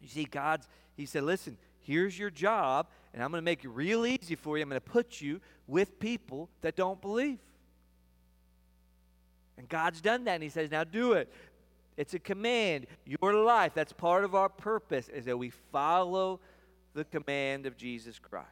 You 0.01 0.07
see, 0.07 0.23
God's, 0.23 0.67
He 0.95 1.05
said, 1.05 1.23
listen, 1.23 1.57
here's 1.81 2.17
your 2.17 2.29
job, 2.29 2.87
and 3.13 3.21
I'm 3.21 3.31
going 3.31 3.41
to 3.41 3.45
make 3.45 3.63
it 3.63 3.69
real 3.69 4.05
easy 4.05 4.35
for 4.35 4.57
you. 4.57 4.63
I'm 4.63 4.69
going 4.69 4.81
to 4.81 4.89
put 4.89 5.21
you 5.21 5.41
with 5.67 5.99
people 5.99 6.49
that 6.61 6.75
don't 6.75 7.01
believe. 7.01 7.39
And 9.57 9.69
God's 9.69 10.01
done 10.01 10.23
that, 10.25 10.35
and 10.35 10.43
He 10.43 10.49
says, 10.49 10.71
now 10.71 10.83
do 10.83 11.13
it. 11.13 11.31
It's 11.95 12.13
a 12.13 12.19
command. 12.19 12.87
Your 13.05 13.33
life, 13.33 13.73
that's 13.75 13.93
part 13.93 14.23
of 14.23 14.33
our 14.33 14.49
purpose, 14.49 15.09
is 15.09 15.25
that 15.25 15.37
we 15.37 15.51
follow 15.71 16.39
the 16.93 17.03
command 17.05 17.65
of 17.65 17.77
Jesus 17.77 18.19
Christ. 18.19 18.47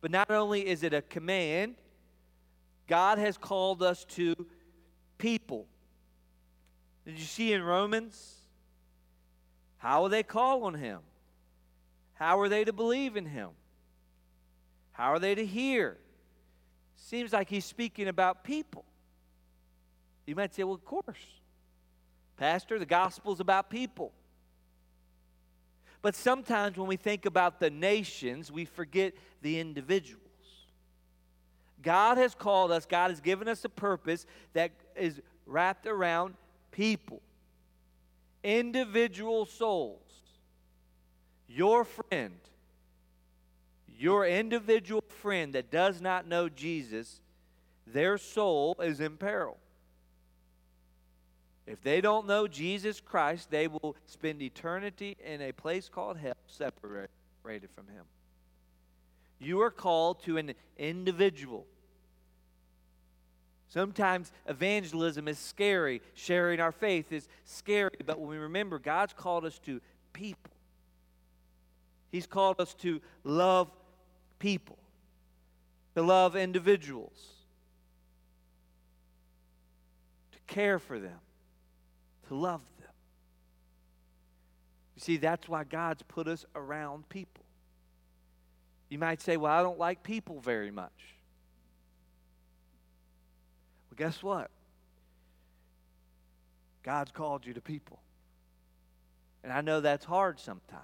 But 0.00 0.10
not 0.10 0.30
only 0.30 0.66
is 0.66 0.82
it 0.82 0.92
a 0.92 1.02
command, 1.02 1.76
God 2.86 3.18
has 3.18 3.38
called 3.38 3.82
us 3.82 4.04
to 4.10 4.34
people. 5.18 5.66
Did 7.04 7.18
you 7.18 7.24
see 7.24 7.52
in 7.52 7.62
Romans? 7.62 8.34
How 9.78 10.02
will 10.02 10.08
they 10.08 10.22
call 10.22 10.64
on 10.64 10.74
Him? 10.74 11.00
How 12.14 12.40
are 12.40 12.48
they 12.48 12.64
to 12.64 12.72
believe 12.72 13.16
in 13.16 13.26
Him? 13.26 13.50
How 14.92 15.12
are 15.12 15.18
they 15.18 15.34
to 15.34 15.44
hear? 15.44 15.96
Seems 16.96 17.32
like 17.32 17.48
He's 17.48 17.64
speaking 17.64 18.08
about 18.08 18.44
people. 18.44 18.84
You 20.26 20.34
might 20.34 20.54
say, 20.54 20.64
well, 20.64 20.74
of 20.74 20.84
course. 20.84 21.16
Pastor, 22.36 22.78
the 22.78 22.86
gospel 22.86 23.32
is 23.32 23.40
about 23.40 23.70
people. 23.70 24.12
But 26.02 26.14
sometimes 26.14 26.76
when 26.76 26.86
we 26.86 26.96
think 26.96 27.26
about 27.26 27.60
the 27.60 27.70
nations, 27.70 28.52
we 28.52 28.64
forget 28.64 29.14
the 29.42 29.58
individuals. 29.58 30.22
God 31.82 32.18
has 32.18 32.34
called 32.34 32.72
us, 32.72 32.84
God 32.84 33.10
has 33.10 33.20
given 33.20 33.48
us 33.48 33.64
a 33.64 33.68
purpose 33.68 34.26
that 34.52 34.72
is 34.96 35.20
wrapped 35.46 35.86
around 35.86 36.34
people, 36.72 37.22
individual 38.42 39.46
souls. 39.46 40.02
Your 41.48 41.84
friend, 41.84 42.34
your 43.98 44.26
individual 44.26 45.04
friend 45.22 45.54
that 45.54 45.70
does 45.70 46.00
not 46.00 46.26
know 46.26 46.48
Jesus, 46.48 47.20
their 47.86 48.18
soul 48.18 48.76
is 48.80 49.00
in 49.00 49.16
peril. 49.16 49.56
If 51.66 51.82
they 51.82 52.00
don't 52.00 52.26
know 52.26 52.46
Jesus 52.46 53.00
Christ, 53.00 53.50
they 53.50 53.66
will 53.66 53.96
spend 54.06 54.40
eternity 54.40 55.16
in 55.24 55.42
a 55.42 55.52
place 55.52 55.88
called 55.88 56.16
hell, 56.16 56.36
separated 56.46 57.70
from 57.74 57.88
Him. 57.88 58.04
You 59.40 59.60
are 59.62 59.70
called 59.70 60.22
to 60.24 60.38
an 60.38 60.54
individual. 60.78 61.66
Sometimes 63.68 64.30
evangelism 64.46 65.26
is 65.26 65.38
scary, 65.38 66.00
sharing 66.14 66.60
our 66.60 66.70
faith 66.70 67.10
is 67.10 67.28
scary, 67.44 67.98
but 68.06 68.20
when 68.20 68.28
we 68.28 68.36
remember 68.38 68.78
God's 68.78 69.12
called 69.12 69.44
us 69.44 69.58
to 69.60 69.80
people, 70.12 70.52
He's 72.12 72.28
called 72.28 72.60
us 72.60 72.74
to 72.74 73.00
love 73.24 73.68
people, 74.38 74.78
to 75.96 76.02
love 76.02 76.36
individuals, 76.36 77.26
to 80.30 80.38
care 80.46 80.78
for 80.78 81.00
them 81.00 81.18
to 82.28 82.34
love 82.34 82.62
them. 82.80 82.90
You 84.94 85.00
see, 85.00 85.16
that's 85.16 85.48
why 85.48 85.64
God's 85.64 86.02
put 86.02 86.26
us 86.28 86.44
around 86.54 87.08
people. 87.08 87.44
You 88.88 88.98
might 88.98 89.20
say, 89.20 89.36
Well, 89.36 89.52
I 89.52 89.62
don't 89.62 89.78
like 89.78 90.02
people 90.02 90.40
very 90.40 90.70
much. 90.70 91.16
Well, 93.90 93.96
guess 93.96 94.22
what? 94.22 94.50
God's 96.82 97.10
called 97.10 97.44
you 97.44 97.54
to 97.54 97.60
people. 97.60 97.98
And 99.42 99.52
I 99.52 99.60
know 99.60 99.80
that's 99.80 100.04
hard 100.04 100.40
sometimes. 100.40 100.82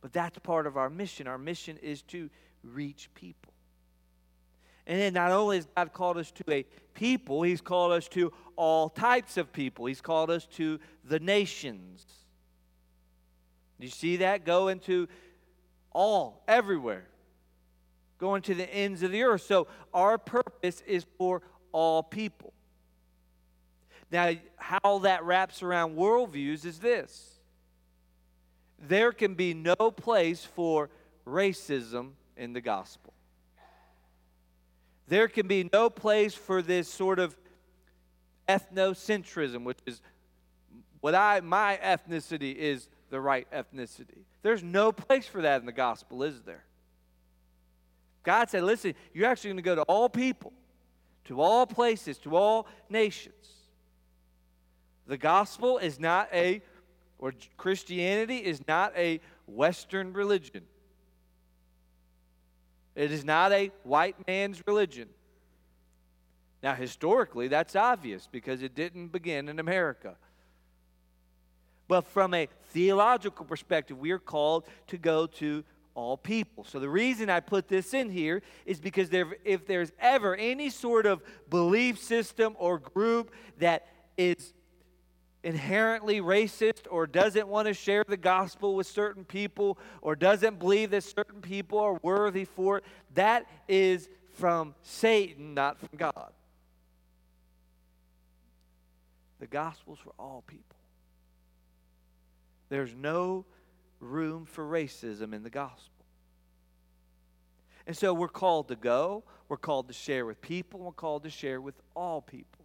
But 0.00 0.12
that's 0.12 0.38
part 0.38 0.66
of 0.66 0.76
our 0.76 0.88
mission. 0.88 1.26
Our 1.26 1.38
mission 1.38 1.76
is 1.78 2.02
to 2.02 2.30
reach 2.62 3.10
people. 3.14 3.52
And 4.86 5.00
then 5.00 5.12
not 5.12 5.30
only 5.30 5.56
has 5.56 5.68
God 5.76 5.92
called 5.92 6.18
us 6.18 6.30
to 6.32 6.44
a 6.50 6.64
people, 6.94 7.42
He's 7.42 7.60
called 7.60 7.92
us 7.92 8.08
to 8.08 8.32
all 8.56 8.88
types 8.88 9.36
of 9.36 9.52
people. 9.52 9.86
He's 9.86 10.00
called 10.00 10.30
us 10.30 10.46
to 10.56 10.78
the 11.04 11.20
nations. 11.20 12.04
Do 13.78 13.86
you 13.86 13.92
see 13.92 14.16
that? 14.18 14.44
Go 14.44 14.68
into 14.68 15.08
all, 15.92 16.42
everywhere. 16.46 17.06
Going 18.18 18.42
to 18.42 18.54
the 18.54 18.72
ends 18.72 19.02
of 19.02 19.12
the 19.12 19.22
earth. 19.22 19.42
So 19.42 19.66
our 19.94 20.18
purpose 20.18 20.82
is 20.86 21.06
for 21.16 21.42
all 21.72 22.02
people. 22.02 22.52
Now, 24.10 24.32
how 24.56 24.98
that 24.98 25.24
wraps 25.24 25.62
around 25.62 25.96
worldviews 25.96 26.64
is 26.64 26.78
this 26.78 27.40
there 28.78 29.12
can 29.12 29.34
be 29.34 29.52
no 29.54 29.74
place 29.74 30.44
for 30.44 30.88
racism 31.26 32.12
in 32.36 32.52
the 32.52 32.60
gospel. 32.60 33.12
There 35.10 35.26
can 35.26 35.48
be 35.48 35.68
no 35.72 35.90
place 35.90 36.34
for 36.34 36.62
this 36.62 36.88
sort 36.88 37.18
of 37.18 37.36
ethnocentrism, 38.48 39.64
which 39.64 39.80
is 39.84 40.00
what 41.00 41.16
I 41.16 41.40
my 41.40 41.80
ethnicity 41.82 42.54
is 42.54 42.88
the 43.10 43.20
right 43.20 43.50
ethnicity. 43.50 44.22
There's 44.42 44.62
no 44.62 44.92
place 44.92 45.26
for 45.26 45.42
that 45.42 45.58
in 45.60 45.66
the 45.66 45.72
gospel, 45.72 46.22
is 46.22 46.40
there? 46.42 46.62
God 48.22 48.50
said, 48.50 48.62
listen, 48.62 48.94
you're 49.12 49.28
actually 49.28 49.48
going 49.48 49.56
to 49.56 49.62
go 49.62 49.74
to 49.74 49.82
all 49.82 50.08
people, 50.08 50.52
to 51.24 51.40
all 51.40 51.66
places, 51.66 52.16
to 52.18 52.36
all 52.36 52.68
nations. 52.88 53.34
The 55.08 55.18
gospel 55.18 55.78
is 55.78 55.98
not 55.98 56.28
a, 56.32 56.62
or 57.18 57.34
Christianity 57.56 58.36
is 58.36 58.60
not 58.68 58.92
a 58.96 59.20
Western 59.48 60.12
religion. 60.12 60.62
It 63.00 63.12
is 63.12 63.24
not 63.24 63.50
a 63.50 63.70
white 63.82 64.26
man's 64.26 64.62
religion. 64.66 65.08
Now, 66.62 66.74
historically, 66.74 67.48
that's 67.48 67.74
obvious 67.74 68.28
because 68.30 68.60
it 68.60 68.74
didn't 68.74 69.08
begin 69.08 69.48
in 69.48 69.58
America. 69.58 70.16
But 71.88 72.02
from 72.02 72.34
a 72.34 72.46
theological 72.74 73.46
perspective, 73.46 73.96
we 73.96 74.10
are 74.10 74.18
called 74.18 74.66
to 74.88 74.98
go 74.98 75.26
to 75.26 75.64
all 75.94 76.18
people. 76.18 76.62
So 76.64 76.78
the 76.78 76.90
reason 76.90 77.30
I 77.30 77.40
put 77.40 77.68
this 77.68 77.94
in 77.94 78.10
here 78.10 78.42
is 78.66 78.80
because 78.80 79.08
there, 79.08 79.34
if 79.46 79.66
there's 79.66 79.92
ever 79.98 80.36
any 80.36 80.68
sort 80.68 81.06
of 81.06 81.22
belief 81.48 81.98
system 81.98 82.54
or 82.58 82.78
group 82.78 83.32
that 83.60 83.86
is 84.18 84.52
inherently 85.42 86.20
racist 86.20 86.86
or 86.90 87.06
doesn't 87.06 87.48
want 87.48 87.66
to 87.66 87.74
share 87.74 88.04
the 88.06 88.16
gospel 88.16 88.74
with 88.74 88.86
certain 88.86 89.24
people 89.24 89.78
or 90.02 90.14
doesn't 90.14 90.58
believe 90.58 90.90
that 90.90 91.02
certain 91.02 91.40
people 91.40 91.78
are 91.78 91.98
worthy 92.02 92.44
for 92.44 92.78
it, 92.78 92.84
that 93.14 93.46
is 93.68 94.08
from 94.32 94.74
Satan, 94.82 95.54
not 95.54 95.78
from 95.78 95.90
God. 95.96 96.32
The 99.38 99.46
gospel's 99.46 99.98
for 99.98 100.12
all 100.18 100.44
people. 100.46 100.64
There's 102.68 102.94
no 102.94 103.46
room 103.98 104.44
for 104.44 104.64
racism 104.64 105.34
in 105.34 105.42
the 105.42 105.50
gospel. 105.50 105.90
And 107.86 107.96
so 107.96 108.14
we're 108.14 108.28
called 108.28 108.68
to 108.68 108.76
go, 108.76 109.24
we're 109.48 109.56
called 109.56 109.88
to 109.88 109.94
share 109.94 110.26
with 110.26 110.40
people, 110.40 110.80
we're 110.80 110.92
called 110.92 111.24
to 111.24 111.30
share 111.30 111.60
with 111.60 111.74
all 111.96 112.20
people. 112.20 112.64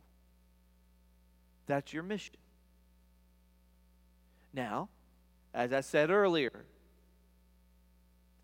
That's 1.65 1.93
your 1.93 2.03
mission. 2.03 2.35
Now, 4.55 4.87
as 5.53 5.73
I 5.73 5.81
said 5.81 6.09
earlier, 6.09 6.65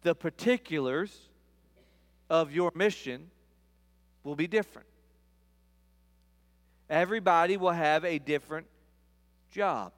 the 0.02 0.13
particulars 0.13 1.17
of 2.30 2.52
your 2.52 2.71
mission 2.76 3.30
will 4.24 4.36
be 4.36 4.47
different. 4.47 4.88
Everybody 6.89 7.56
will 7.56 7.71
have 7.71 8.04
a 8.04 8.19
different 8.19 8.67
job. 9.52 9.93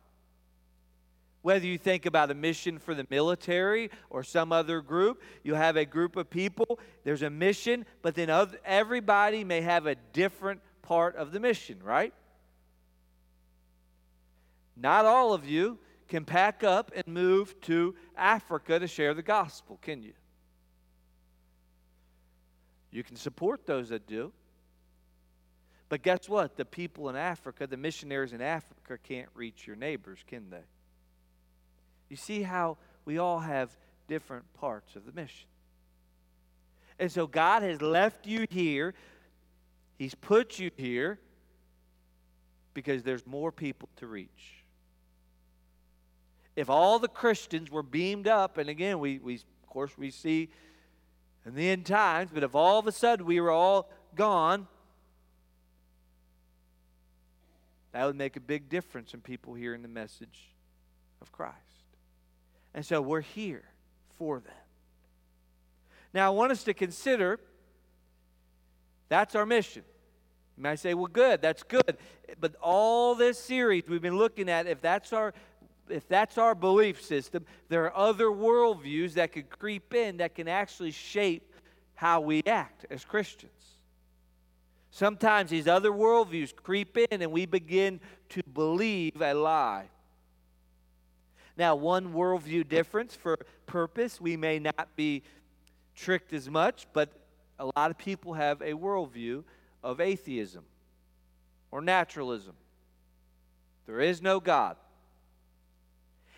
Whether 1.42 1.66
you 1.66 1.80
think 1.80 2.06
about 2.06 2.30
a 2.30 2.36
mission 2.36 2.78
for 2.78 2.94
the 2.94 3.08
military 3.10 3.90
or 4.10 4.24
some 4.24 4.52
other 4.52 4.82
group, 4.82 5.22
you 5.44 5.56
have 5.56 5.76
a 5.78 5.84
group 5.84 6.16
of 6.16 6.30
people, 6.30 6.80
there's 7.04 7.24
a 7.24 7.30
mission, 7.30 7.86
but 8.04 8.14
then 8.14 8.30
other, 8.30 8.60
everybody 8.64 9.44
may 9.44 9.62
have 9.62 9.88
a 9.88 9.96
different 10.14 10.62
part 10.84 11.16
of 11.16 11.32
the 11.32 11.40
mission, 11.40 11.80
right? 11.84 12.14
Not 14.78 15.06
all 15.06 15.34
of 15.34 15.48
you 15.48 15.80
can 16.08 16.26
pack 16.26 16.64
up 16.64 16.92
and 16.96 17.08
move 17.08 17.60
to 17.62 17.96
Africa 18.16 18.80
to 18.80 18.88
share 18.88 19.14
the 19.14 19.24
gospel, 19.24 19.80
can 19.82 20.04
you? 20.04 20.14
You 22.92 23.04
can 23.04 23.16
support 23.16 23.66
those 23.66 23.90
that 23.90 24.06
do. 24.08 24.32
But 25.90 26.02
guess 26.02 26.30
what? 26.30 26.56
The 26.56 26.66
people 26.66 27.10
in 27.10 27.16
Africa, 27.16 27.68
the 27.68 27.78
missionaries 27.78 28.34
in 28.34 28.42
Africa, 28.42 28.98
can't 29.04 29.30
reach 29.34 29.68
your 29.68 29.76
neighbors, 29.76 30.20
can 30.28 30.50
they? 30.50 30.64
You 32.10 32.16
see 32.16 32.44
how 32.44 32.78
we 33.06 33.18
all 33.18 33.40
have 33.40 33.76
different 34.08 34.52
parts 34.54 34.96
of 34.96 35.06
the 35.06 35.12
mission. 35.12 35.48
And 37.00 37.12
so 37.12 37.28
God 37.28 37.64
has 37.64 37.82
left 37.82 38.28
you 38.28 38.46
here, 38.50 38.94
He's 39.98 40.16
put 40.16 40.60
you 40.60 40.70
here 40.76 41.20
because 42.74 43.04
there's 43.04 43.26
more 43.26 43.52
people 43.52 43.90
to 43.98 44.08
reach. 44.08 44.63
If 46.56 46.70
all 46.70 47.00
the 47.00 47.08
Christians 47.08 47.72
were 47.72 47.84
beamed 47.84 48.28
up, 48.28 48.58
and 48.58 48.70
again, 48.70 49.00
we, 49.00 49.20
we 49.20 49.36
of 49.36 49.70
course 49.70 49.98
we 49.98 50.12
see 50.12 50.50
in 51.46 51.56
the 51.56 51.70
end 51.70 51.86
times, 51.86 52.32
but 52.34 52.44
if 52.44 52.56
all 52.56 52.80
of 52.80 52.88
a 52.88 52.92
sudden 52.92 53.26
we 53.26 53.42
were 53.42 53.52
all 53.52 53.90
gone, 54.16 54.68
that 57.92 58.06
would 58.06 58.16
make 58.16 58.36
a 58.36 58.40
big 58.40 58.70
difference 58.70 59.14
in 59.14 59.22
people 59.22 59.54
hearing 59.54 59.82
the 59.82 59.88
message 59.88 60.52
of 61.22 61.32
Christ. 61.32 61.58
And 62.74 62.86
so 62.86 63.02
we're 63.02 63.22
here 63.22 63.64
for 64.18 64.40
them. 64.40 64.54
Now, 66.14 66.28
I 66.28 66.30
want 66.30 66.52
us 66.52 66.64
to 66.64 66.74
consider 66.74 67.40
that's 69.10 69.36
our 69.36 69.46
mission. 69.46 69.84
You 70.58 70.64
might 70.64 70.80
say, 70.80 70.94
well, 70.94 71.08
good, 71.08 71.42
that's 71.42 71.64
good. 71.64 71.98
But 72.40 72.56
all 72.62 73.16
this 73.16 73.40
series 73.40 73.84
we've 73.88 74.02
been 74.02 74.18
looking 74.18 74.50
at, 74.50 74.68
if 74.68 74.82
that's 74.82 75.14
our 75.14 75.34
if 75.90 76.08
that's 76.08 76.38
our 76.38 76.56
belief 76.56 77.02
system, 77.02 77.46
there 77.70 77.86
are 77.86 77.96
other 77.96 78.28
worldviews 78.28 79.14
that 79.14 79.32
could 79.32 79.50
creep 79.50 79.94
in 79.94 80.18
that 80.18 80.36
can 80.36 80.48
actually 80.48 80.92
shape 80.92 81.54
how 81.96 82.22
we 82.22 82.42
act 82.46 82.86
as 82.90 83.06
Christians. 83.06 83.52
Sometimes 84.92 85.50
these 85.50 85.68
other 85.68 85.92
worldviews 85.92 86.56
creep 86.56 86.98
in 86.98 87.22
and 87.22 87.32
we 87.32 87.46
begin 87.46 88.00
to 88.30 88.44
believe 88.54 89.22
a 89.22 89.34
lie. 89.34 89.90
Now, 91.58 91.76
one 91.76 92.14
worldview 92.14 92.68
difference 92.68 93.16
for 93.16 93.38
purpose, 93.66 94.20
we 94.20 94.38
may 94.38 94.60
not 94.60 94.96
be 94.96 95.24
tricked 95.96 96.34
as 96.34 96.50
much, 96.50 96.88
but 96.94 97.10
a 97.60 97.66
lot 97.76 97.92
of 97.92 97.98
people 97.98 98.34
have 98.34 98.62
a 98.62 98.74
worldview 98.74 99.44
of 99.84 100.00
atheism 100.00 100.64
or 101.72 101.82
naturalism. 101.82 102.56
There 103.86 104.00
is 104.00 104.22
no 104.22 104.40
God. 104.40 104.78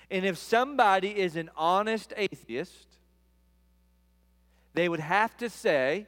And 0.09 0.25
if 0.25 0.37
somebody 0.37 1.17
is 1.17 1.35
an 1.35 1.49
honest 1.55 2.13
atheist, 2.15 2.87
they 4.73 4.87
would 4.87 4.99
have 4.99 5.35
to 5.37 5.49
say 5.49 6.07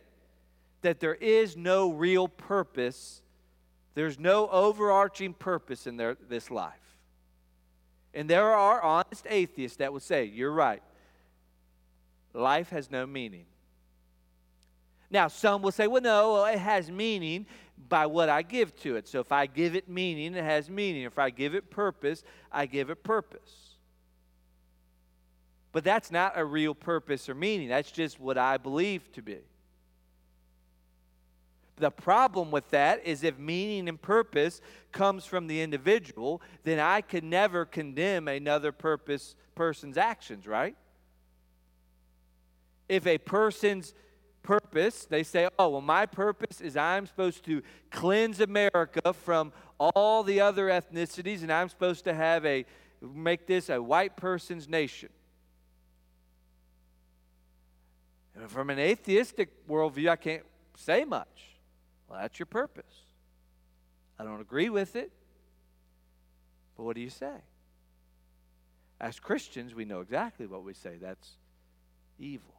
that 0.82 1.00
there 1.00 1.16
is 1.16 1.58
no 1.58 1.92
real 1.92 2.28
purpose, 2.28 3.22
there's 3.96 4.20
no 4.20 4.48
overarching 4.50 5.34
purpose 5.34 5.88
in 5.88 5.98
their, 5.98 6.16
this 6.30 6.52
life. 6.52 6.74
And 8.14 8.30
there 8.30 8.54
are 8.54 8.82
honest 8.82 9.26
atheists 9.30 9.78
that 9.78 9.94
would 9.94 10.02
say, 10.02 10.26
You're 10.26 10.52
right, 10.52 10.84
life 12.34 12.70
has 12.70 12.92
no 12.92 13.06
meaning. 13.06 13.46
Now, 15.10 15.30
some 15.30 15.62
will 15.62 15.72
say, 15.72 15.88
Well, 15.88 16.02
no, 16.02 16.46
it 16.46 16.60
has 16.60 16.92
meaning 16.92 17.46
by 17.90 18.06
what 18.06 18.30
I 18.30 18.42
give 18.42 18.76
to 18.82 18.96
it. 18.96 19.08
So 19.08 19.20
if 19.20 19.32
I 19.32 19.46
give 19.46 19.76
it 19.76 19.88
meaning, 19.88 20.36
it 20.36 20.44
has 20.44 20.70
meaning. 20.70 21.04
If 21.04 21.18
I 21.18 21.30
give 21.30 21.56
it 21.56 21.70
purpose, 21.70 22.24
I 22.52 22.66
give 22.66 22.90
it 22.90 23.04
purpose. 23.04 23.67
But 25.78 25.84
that's 25.84 26.10
not 26.10 26.34
a 26.36 26.44
real 26.44 26.74
purpose 26.74 27.30
or 27.30 27.36
meaning. 27.36 27.70
That's 27.70 27.92
just 27.92 28.20
what 28.20 28.36
I 28.36 28.58
believe 28.58 29.12
to 29.12 29.22
be. 29.22 29.38
The 31.76 31.92
problem 31.92 32.50
with 32.50 32.68
that 32.72 33.06
is 33.06 33.24
if 33.24 33.38
meaning 33.38 33.88
and 33.88 34.02
purpose 34.02 34.60
comes 34.92 35.28
from 35.28 35.46
the 35.46 35.62
individual, 35.62 36.42
then 36.64 36.80
I 36.80 37.02
can 37.02 37.30
never 37.30 37.64
condemn 37.64 38.28
another 38.28 38.72
purpose 38.72 39.36
person's 39.54 40.00
actions, 40.00 40.48
right? 40.48 40.76
If 42.90 43.06
a 43.06 43.20
person's 43.20 43.94
purpose, 44.42 45.06
they 45.06 45.22
say, 45.22 45.48
"Oh, 45.60 45.70
well 45.70 45.82
my 45.82 46.08
purpose 46.08 46.60
is 46.60 46.76
I'm 46.76 47.06
supposed 47.06 47.46
to 47.46 47.62
cleanse 47.92 48.42
America 48.42 49.14
from 49.14 49.54
all 49.80 50.24
the 50.24 50.42
other 50.42 50.70
ethnicities 50.70 51.44
and 51.44 51.54
I'm 51.54 51.70
supposed 51.70 52.04
to 52.06 52.16
have 52.16 52.48
a 52.48 52.66
make 53.00 53.46
this 53.46 53.70
a 53.70 53.80
white 53.80 54.18
person's 54.18 54.68
nation." 54.68 55.10
From 58.46 58.70
an 58.70 58.80
atheistic 58.80 59.68
worldview, 59.68 60.10
I 60.10 60.16
can't 60.16 60.44
say 60.76 61.04
much. 61.06 61.58
Well, 62.08 62.20
that's 62.22 62.38
your 62.38 62.46
purpose. 62.46 63.04
I 64.20 64.24
don't 64.24 64.42
agree 64.42 64.70
with 64.70 64.96
it. 64.96 65.12
But 66.76 66.84
what 66.84 66.96
do 66.96 67.02
you 67.02 67.10
say? 67.10 67.34
As 69.00 69.20
Christians, 69.20 69.74
we 69.74 69.86
know 69.86 70.02
exactly 70.02 70.46
what 70.46 70.64
we 70.64 70.74
say. 70.74 70.98
That's 71.02 71.30
evil. 72.20 72.54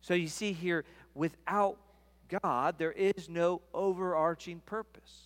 So 0.00 0.14
you 0.14 0.28
see 0.28 0.52
here, 0.52 0.84
without 1.14 1.76
God, 2.42 2.76
there 2.78 2.92
is 2.92 3.28
no 3.28 3.60
overarching 3.74 4.60
purpose. 4.66 5.22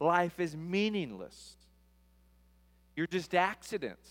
Life 0.00 0.38
is 0.40 0.56
meaningless. 0.56 1.56
You're 2.96 3.06
just 3.06 3.34
accidents. 3.34 4.10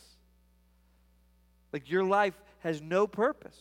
Like 1.72 1.90
your 1.90 2.04
life 2.04 2.36
has 2.64 2.82
no 2.82 3.06
purpose. 3.06 3.60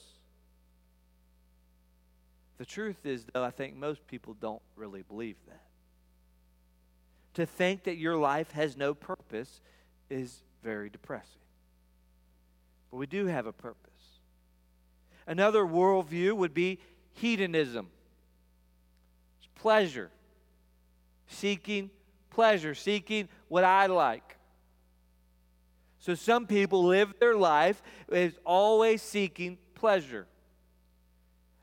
The 2.58 2.64
truth 2.64 3.04
is, 3.04 3.24
though, 3.34 3.42
I 3.42 3.50
think 3.50 3.74
most 3.74 4.06
people 4.06 4.34
don't 4.34 4.62
really 4.76 5.02
believe 5.02 5.34
that. 5.48 5.64
To 7.34 7.44
think 7.44 7.82
that 7.84 7.96
your 7.96 8.16
life 8.16 8.52
has 8.52 8.76
no 8.76 8.94
purpose 8.94 9.60
is 10.08 10.44
very 10.62 10.88
depressing. 10.88 11.40
But 12.92 12.98
we 12.98 13.06
do 13.06 13.26
have 13.26 13.46
a 13.46 13.52
purpose. 13.52 13.90
Another 15.26 15.64
worldview 15.64 16.34
would 16.34 16.54
be 16.54 16.78
hedonism 17.14 17.88
it's 19.38 19.48
pleasure, 19.60 20.10
seeking 21.26 21.90
pleasure, 22.30 22.76
seeking 22.76 23.28
what 23.48 23.64
I 23.64 23.86
like. 23.86 24.36
So 26.02 26.16
some 26.16 26.48
people 26.48 26.82
live 26.82 27.14
their 27.20 27.36
life 27.36 27.80
as 28.10 28.32
always 28.44 29.00
seeking 29.00 29.56
pleasure. 29.76 30.26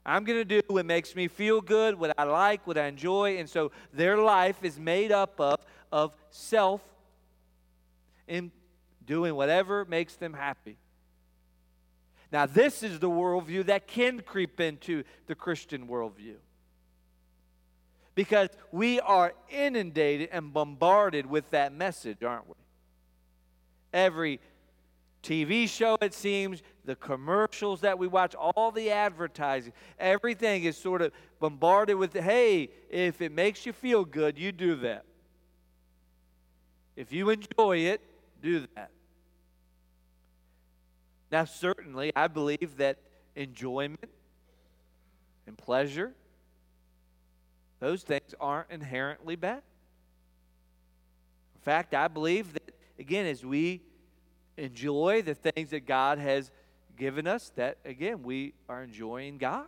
I'm 0.06 0.23
going 0.23 0.39
to 0.39 0.45
do 0.45 0.62
what 0.67 0.86
makes 0.86 1.13
me 1.13 1.28
feel 1.28 1.60
good, 1.60 1.99
what 1.99 2.17
I 2.17 2.23
like, 2.23 2.65
what 2.65 2.78
I 2.78 2.86
enjoy. 2.86 3.38
And 3.38 3.49
so 3.49 3.73
their 3.91 4.17
life 4.17 4.63
is 4.63 4.80
made 4.80 5.12
up 5.12 5.41
of, 5.41 5.60
of 5.91 6.15
self 6.30 6.80
in 8.30 8.54
doing 9.06 9.36
whatever 9.36 9.84
makes 9.84 10.15
them 10.15 10.34
happy. 10.34 10.78
Now, 12.32 12.45
this 12.45 12.82
is 12.82 12.97
the 12.99 13.10
worldview 13.10 13.65
that 13.65 13.88
can 13.88 14.21
creep 14.21 14.62
into 14.62 15.04
the 15.28 15.36
Christian 15.36 15.86
worldview. 15.86 16.36
Because 18.15 18.47
we 18.71 19.02
are 19.02 19.34
inundated 19.49 20.30
and 20.32 20.54
bombarded 20.54 21.25
with 21.25 21.49
that 21.49 21.73
message, 21.73 22.23
aren't 22.23 22.47
we? 22.47 22.54
Every 23.93 24.39
TV 25.23 25.67
show, 25.67 25.97
it 26.02 26.13
seems, 26.13 26.62
the 26.86 26.95
commercials 26.95 27.82
that 27.82 27.99
we 27.99 28.08
watch, 28.08 28.36
all 28.36 28.71
the 28.71 28.91
advertising, 28.91 29.73
everything 29.99 30.63
is 30.63 30.78
sort 30.78 31.02
of 31.02 31.12
bombarded 31.39 31.97
with, 31.97 32.13
hey, 32.13 32.69
if 32.89 33.21
it 33.21 33.32
makes 33.32 33.65
you 33.65 33.73
feel 33.73 34.06
good, 34.06 34.38
you 34.38 34.52
do 34.52 34.75
that. 34.75 35.06
If 36.95 37.12
you 37.12 37.30
enjoy 37.30 37.78
it, 37.78 38.02
do 38.41 38.65
that. 38.75 38.91
Now, 41.32 41.45
certainly, 41.45 42.12
I 42.15 42.28
believe 42.28 42.78
that 42.78 42.97
enjoyment 43.36 44.10
and 45.47 45.58
pleasure, 45.58 46.13
those 47.80 48.04
things 48.04 48.34
aren't 48.39 48.71
inherently 48.71 49.36
bad. 49.36 49.62
In 51.56 51.62
fact, 51.62 51.93
I 51.93 52.08
believe 52.08 52.54
that, 52.54 52.73
again, 52.99 53.25
as 53.25 53.45
we 53.45 53.81
enjoy 54.57 55.21
the 55.21 55.33
things 55.33 55.69
that 55.69 55.88
God 55.88 56.19
has 56.19 56.51
given 56.97 57.25
us, 57.25 57.51
that, 57.55 57.77
again, 57.85 58.21
we 58.23 58.53
are 58.67 58.83
enjoying 58.83 59.38
God. 59.38 59.67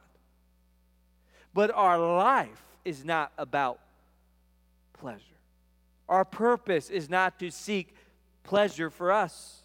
But 1.53 1.71
our 1.71 1.97
life 1.97 2.61
is 2.85 3.03
not 3.05 3.31
about 3.37 3.79
pleasure. 4.93 5.23
Our 6.09 6.25
purpose 6.25 6.89
is 6.89 7.09
not 7.09 7.39
to 7.39 7.49
seek 7.51 7.95
pleasure 8.43 8.89
for 8.89 9.11
us. 9.11 9.59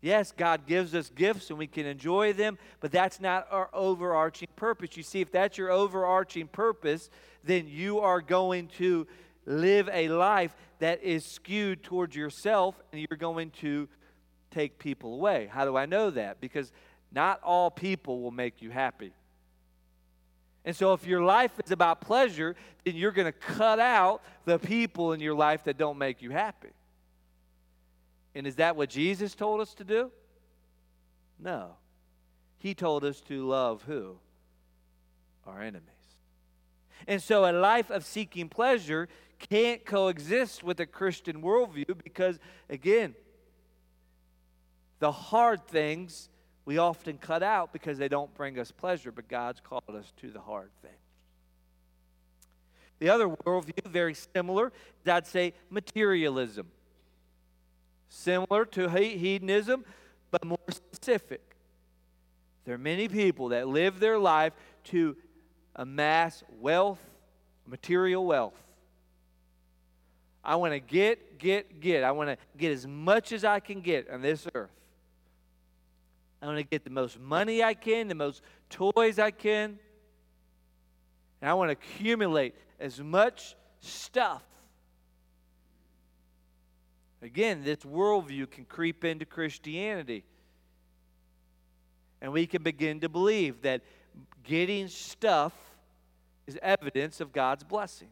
Yes, 0.00 0.32
God 0.36 0.66
gives 0.66 0.94
us 0.94 1.10
gifts 1.10 1.50
and 1.50 1.58
we 1.58 1.66
can 1.66 1.84
enjoy 1.86 2.32
them, 2.32 2.56
but 2.80 2.92
that's 2.92 3.20
not 3.20 3.48
our 3.50 3.68
overarching 3.72 4.48
purpose. 4.54 4.96
You 4.96 5.02
see, 5.02 5.20
if 5.20 5.32
that's 5.32 5.58
your 5.58 5.70
overarching 5.70 6.46
purpose, 6.46 7.10
then 7.42 7.66
you 7.66 7.98
are 7.98 8.20
going 8.20 8.68
to 8.78 9.06
live 9.48 9.88
a 9.92 10.08
life 10.08 10.54
that 10.78 11.02
is 11.02 11.24
skewed 11.24 11.82
towards 11.82 12.14
yourself 12.14 12.80
and 12.92 13.04
you're 13.08 13.18
going 13.18 13.50
to 13.62 13.88
take 14.50 14.78
people 14.78 15.14
away. 15.14 15.48
How 15.50 15.64
do 15.64 15.76
I 15.76 15.86
know 15.86 16.10
that? 16.10 16.40
Because 16.40 16.70
not 17.12 17.40
all 17.42 17.70
people 17.70 18.20
will 18.20 18.30
make 18.30 18.62
you 18.62 18.70
happy. 18.70 19.12
And 20.64 20.76
so, 20.76 20.92
if 20.92 21.06
your 21.06 21.22
life 21.22 21.52
is 21.64 21.70
about 21.70 22.02
pleasure, 22.02 22.54
then 22.84 22.94
you're 22.94 23.12
going 23.12 23.26
to 23.26 23.32
cut 23.32 23.78
out 23.78 24.22
the 24.44 24.58
people 24.58 25.12
in 25.12 25.20
your 25.20 25.34
life 25.34 25.64
that 25.64 25.78
don't 25.78 25.96
make 25.96 26.20
you 26.20 26.30
happy. 26.30 26.68
And 28.34 28.46
is 28.46 28.56
that 28.56 28.76
what 28.76 28.90
Jesus 28.90 29.34
told 29.34 29.60
us 29.60 29.72
to 29.74 29.84
do? 29.84 30.10
No. 31.38 31.76
He 32.58 32.74
told 32.74 33.04
us 33.04 33.20
to 33.22 33.46
love 33.46 33.84
who? 33.86 34.18
Our 35.46 35.62
enemies. 35.62 35.88
And 37.06 37.22
so 37.22 37.48
a 37.48 37.52
life 37.52 37.90
of 37.90 38.04
seeking 38.04 38.48
pleasure 38.48 39.08
can't 39.38 39.84
coexist 39.84 40.62
with 40.62 40.80
a 40.80 40.86
Christian 40.86 41.42
worldview 41.42 42.02
because, 42.02 42.38
again, 42.68 43.14
the 44.98 45.12
hard 45.12 45.66
things 45.66 46.28
we 46.64 46.78
often 46.78 47.18
cut 47.18 47.42
out 47.42 47.72
because 47.72 47.98
they 47.98 48.08
don't 48.08 48.34
bring 48.34 48.58
us 48.58 48.70
pleasure, 48.70 49.12
but 49.12 49.28
God's 49.28 49.60
called 49.60 49.84
us 49.94 50.12
to 50.18 50.30
the 50.30 50.40
hard 50.40 50.70
things. 50.82 50.94
The 52.98 53.10
other 53.10 53.28
worldview, 53.28 53.86
very 53.86 54.14
similar, 54.34 54.72
I'd 55.06 55.26
say 55.26 55.54
materialism. 55.70 56.66
Similar 58.08 58.64
to 58.66 58.88
hedonism, 58.88 59.84
but 60.30 60.44
more 60.44 60.58
specific. 60.68 61.56
There 62.64 62.74
are 62.74 62.78
many 62.78 63.08
people 63.08 63.48
that 63.48 63.68
live 63.68 64.00
their 64.00 64.18
life 64.18 64.52
to 64.84 65.16
amass 65.76 66.42
wealth, 66.60 67.00
material 67.66 68.26
wealth. 68.26 68.67
I 70.48 70.56
want 70.56 70.72
to 70.72 70.80
get, 70.80 71.38
get, 71.38 71.80
get. 71.80 72.02
I 72.02 72.10
want 72.10 72.30
to 72.30 72.36
get 72.56 72.72
as 72.72 72.86
much 72.86 73.32
as 73.32 73.44
I 73.44 73.60
can 73.60 73.80
get 73.80 74.10
on 74.10 74.22
this 74.22 74.46
earth. 74.54 74.70
I 76.42 76.46
want 76.46 76.58
to 76.58 76.64
get 76.64 76.84
the 76.84 76.90
most 76.90 77.20
money 77.20 77.62
I 77.62 77.74
can, 77.74 78.08
the 78.08 78.14
most 78.14 78.42
toys 78.70 79.18
I 79.18 79.30
can. 79.30 79.78
And 81.40 81.50
I 81.50 81.54
want 81.54 81.68
to 81.68 81.72
accumulate 81.72 82.54
as 82.80 83.00
much 83.00 83.54
stuff 83.80 84.42
Again, 87.20 87.64
this 87.64 87.78
worldview 87.78 88.50
can 88.50 88.64
creep 88.64 89.04
into 89.04 89.24
Christianity. 89.24 90.24
And 92.20 92.32
we 92.32 92.46
can 92.46 92.62
begin 92.62 93.00
to 93.00 93.08
believe 93.08 93.62
that 93.62 93.82
getting 94.44 94.88
stuff 94.88 95.52
is 96.46 96.58
evidence 96.62 97.20
of 97.20 97.32
God's 97.32 97.64
blessing. 97.64 98.08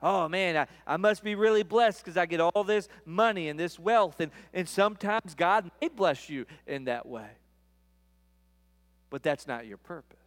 Oh 0.00 0.28
man, 0.28 0.56
I, 0.56 0.66
I 0.86 0.96
must 0.96 1.24
be 1.24 1.34
really 1.34 1.64
blessed 1.64 2.04
because 2.04 2.16
I 2.16 2.26
get 2.26 2.40
all 2.40 2.62
this 2.64 2.88
money 3.04 3.48
and 3.48 3.58
this 3.58 3.78
wealth. 3.78 4.20
And, 4.20 4.30
and 4.54 4.68
sometimes 4.68 5.34
God 5.34 5.70
may 5.80 5.88
bless 5.88 6.28
you 6.28 6.46
in 6.66 6.84
that 6.84 7.06
way. 7.06 7.28
But 9.10 9.22
that's 9.22 9.46
not 9.46 9.66
your 9.66 9.78
purpose. 9.78 10.18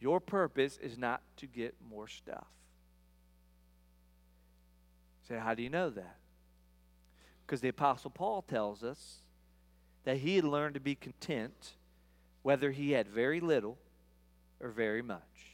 Your 0.00 0.20
purpose 0.20 0.78
is 0.82 0.98
not 0.98 1.22
to 1.38 1.46
get 1.46 1.74
more 1.88 2.08
stuff. 2.08 2.46
Say, 5.28 5.38
how 5.38 5.54
do 5.54 5.62
you 5.62 5.70
know 5.70 5.90
that? 5.90 6.16
Because 7.46 7.60
the 7.60 7.68
Apostle 7.68 8.10
Paul 8.10 8.42
tells 8.42 8.82
us 8.82 9.22
that 10.04 10.18
he 10.18 10.36
had 10.36 10.44
learned 10.44 10.74
to 10.74 10.80
be 10.80 10.94
content 10.94 11.74
whether 12.42 12.70
he 12.70 12.92
had 12.92 13.08
very 13.08 13.40
little 13.40 13.78
or 14.60 14.70
very 14.70 15.02
much. 15.02 15.49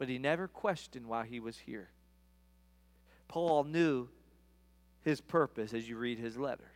But 0.00 0.08
he 0.08 0.18
never 0.18 0.48
questioned 0.48 1.06
why 1.06 1.26
he 1.26 1.40
was 1.40 1.58
here. 1.58 1.90
Paul 3.28 3.64
knew 3.64 4.08
his 5.02 5.20
purpose 5.20 5.74
as 5.74 5.86
you 5.86 5.98
read 5.98 6.18
his 6.18 6.38
letters. 6.38 6.66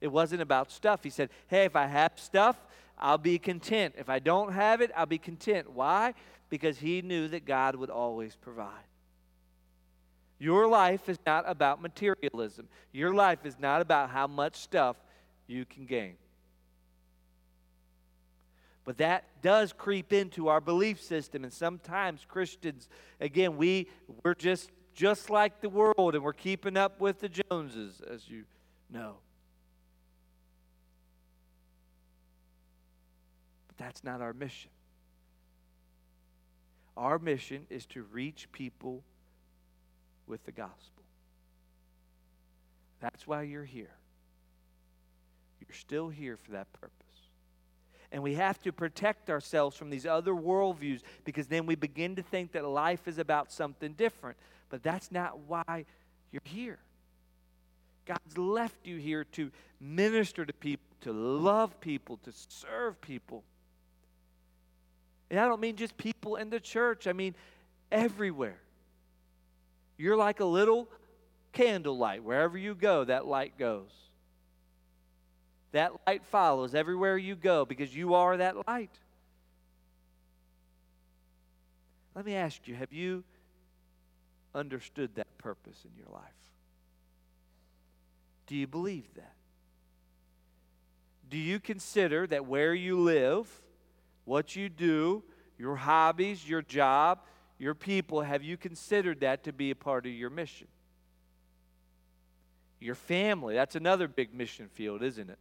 It 0.00 0.08
wasn't 0.08 0.42
about 0.42 0.72
stuff. 0.72 1.04
He 1.04 1.08
said, 1.08 1.30
Hey, 1.46 1.64
if 1.64 1.76
I 1.76 1.86
have 1.86 2.14
stuff, 2.16 2.56
I'll 2.98 3.16
be 3.16 3.38
content. 3.38 3.94
If 3.96 4.10
I 4.10 4.18
don't 4.18 4.54
have 4.54 4.80
it, 4.80 4.90
I'll 4.96 5.06
be 5.06 5.18
content. 5.18 5.70
Why? 5.70 6.14
Because 6.48 6.78
he 6.78 7.00
knew 7.00 7.28
that 7.28 7.44
God 7.44 7.76
would 7.76 7.90
always 7.90 8.34
provide. 8.34 8.72
Your 10.40 10.66
life 10.66 11.08
is 11.08 11.18
not 11.24 11.44
about 11.46 11.80
materialism. 11.80 12.66
Your 12.90 13.14
life 13.14 13.46
is 13.46 13.56
not 13.56 13.82
about 13.82 14.10
how 14.10 14.26
much 14.26 14.56
stuff 14.56 14.96
you 15.46 15.64
can 15.64 15.86
gain. 15.86 16.16
But 18.86 18.98
that 18.98 19.24
does 19.42 19.72
creep 19.72 20.12
into 20.12 20.46
our 20.46 20.60
belief 20.60 21.02
system. 21.02 21.42
And 21.42 21.52
sometimes 21.52 22.24
Christians, 22.26 22.88
again, 23.20 23.56
we, 23.56 23.88
we're 24.22 24.36
just, 24.36 24.70
just 24.94 25.28
like 25.28 25.60
the 25.60 25.68
world 25.68 26.14
and 26.14 26.22
we're 26.22 26.32
keeping 26.32 26.76
up 26.76 27.00
with 27.00 27.18
the 27.18 27.28
Joneses, 27.28 28.00
as 28.08 28.28
you 28.30 28.44
know. 28.88 29.16
But 33.66 33.76
that's 33.76 34.04
not 34.04 34.20
our 34.22 34.32
mission. 34.32 34.70
Our 36.96 37.18
mission 37.18 37.66
is 37.68 37.86
to 37.86 38.04
reach 38.04 38.48
people 38.52 39.02
with 40.28 40.44
the 40.44 40.52
gospel. 40.52 41.02
That's 43.00 43.26
why 43.26 43.42
you're 43.42 43.64
here. 43.64 43.96
You're 45.60 45.74
still 45.74 46.08
here 46.08 46.36
for 46.36 46.52
that 46.52 46.72
purpose. 46.72 46.95
And 48.16 48.22
we 48.22 48.32
have 48.36 48.58
to 48.62 48.72
protect 48.72 49.28
ourselves 49.28 49.76
from 49.76 49.90
these 49.90 50.06
other 50.06 50.32
worldviews 50.32 51.02
because 51.26 51.48
then 51.48 51.66
we 51.66 51.74
begin 51.74 52.16
to 52.16 52.22
think 52.22 52.52
that 52.52 52.64
life 52.64 53.06
is 53.06 53.18
about 53.18 53.52
something 53.52 53.92
different. 53.92 54.38
But 54.70 54.82
that's 54.82 55.12
not 55.12 55.40
why 55.40 55.84
you're 56.32 56.40
here. 56.44 56.78
God's 58.06 58.38
left 58.38 58.86
you 58.86 58.96
here 58.96 59.24
to 59.32 59.50
minister 59.78 60.46
to 60.46 60.52
people, 60.54 60.86
to 61.02 61.12
love 61.12 61.78
people, 61.82 62.18
to 62.24 62.32
serve 62.32 62.98
people. 63.02 63.44
And 65.28 65.38
I 65.38 65.46
don't 65.46 65.60
mean 65.60 65.76
just 65.76 65.98
people 65.98 66.36
in 66.36 66.48
the 66.48 66.58
church, 66.58 67.06
I 67.06 67.12
mean 67.12 67.34
everywhere. 67.92 68.56
You're 69.98 70.16
like 70.16 70.40
a 70.40 70.46
little 70.46 70.88
candle 71.52 71.98
light. 71.98 72.24
Wherever 72.24 72.56
you 72.56 72.74
go, 72.74 73.04
that 73.04 73.26
light 73.26 73.58
goes. 73.58 74.05
That 75.72 75.92
light 76.06 76.24
follows 76.24 76.74
everywhere 76.74 77.18
you 77.18 77.36
go 77.36 77.64
because 77.64 77.94
you 77.94 78.14
are 78.14 78.36
that 78.36 78.66
light. 78.66 78.90
Let 82.14 82.24
me 82.24 82.34
ask 82.34 82.66
you 82.66 82.74
have 82.74 82.92
you 82.92 83.24
understood 84.54 85.14
that 85.16 85.38
purpose 85.38 85.84
in 85.84 85.90
your 85.96 86.12
life? 86.12 86.22
Do 88.46 88.56
you 88.56 88.66
believe 88.66 89.12
that? 89.16 89.34
Do 91.28 91.36
you 91.36 91.60
consider 91.60 92.26
that 92.28 92.46
where 92.46 92.72
you 92.72 93.00
live, 93.00 93.48
what 94.24 94.56
you 94.56 94.68
do, 94.68 95.24
your 95.58 95.76
hobbies, 95.76 96.48
your 96.48 96.62
job, 96.62 97.20
your 97.58 97.74
people, 97.74 98.20
have 98.20 98.42
you 98.42 98.56
considered 98.56 99.20
that 99.20 99.44
to 99.44 99.52
be 99.52 99.70
a 99.70 99.74
part 99.74 100.06
of 100.06 100.12
your 100.12 100.30
mission? 100.30 100.68
Your 102.78 102.94
family, 102.94 103.54
that's 103.54 103.74
another 103.74 104.06
big 104.08 104.34
mission 104.34 104.68
field, 104.68 105.02
isn't 105.02 105.30
it? 105.30 105.38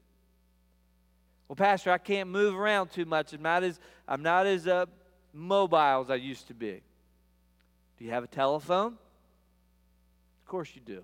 Well, 1.47 1.55
Pastor, 1.55 1.91
I 1.91 1.97
can't 1.97 2.29
move 2.29 2.55
around 2.55 2.91
too 2.91 3.05
much. 3.05 3.33
I'm 3.33 3.41
not 3.41 3.63
as, 3.63 3.79
I'm 4.07 4.23
not 4.23 4.45
as 4.47 4.67
uh, 4.67 4.85
mobile 5.31 6.01
as 6.01 6.09
I 6.09 6.15
used 6.15 6.47
to 6.47 6.53
be. 6.53 6.81
Do 7.97 8.05
you 8.05 8.11
have 8.11 8.23
a 8.23 8.27
telephone? 8.27 8.97
Of 10.41 10.47
course 10.47 10.71
you 10.73 10.81
do. 10.81 11.03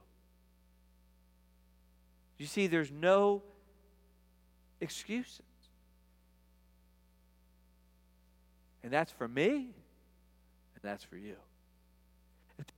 You 2.38 2.48
see, 2.48 2.68
there's 2.68 2.92
no 2.92 3.44
excuses. 4.80 5.42
And 8.84 8.92
that's 8.92 9.12
for 9.12 9.28
me, 9.28 9.54
and 9.56 10.82
that's 10.82 11.04
for 11.04 11.18
you. 11.18 11.36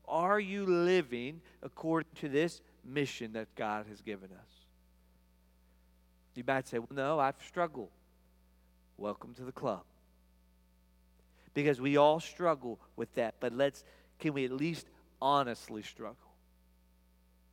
Are 0.07 0.39
you 0.39 0.65
living 0.65 1.41
according 1.61 2.11
to 2.15 2.29
this 2.29 2.61
mission 2.83 3.33
that 3.33 3.47
God 3.55 3.85
has 3.89 4.01
given 4.01 4.29
us? 4.31 4.52
You 6.35 6.43
might 6.45 6.67
say, 6.67 6.79
well, 6.79 6.87
no, 6.91 7.19
I've 7.19 7.35
struggled. 7.45 7.89
Welcome 8.97 9.33
to 9.35 9.43
the 9.43 9.51
club. 9.51 9.83
Because 11.53 11.79
we 11.79 11.97
all 11.97 12.19
struggle 12.19 12.79
with 12.95 13.13
that, 13.15 13.35
but 13.39 13.53
let's, 13.53 13.83
can 14.19 14.33
we 14.33 14.45
at 14.45 14.51
least 14.51 14.87
honestly 15.21 15.83
struggle? 15.83 16.17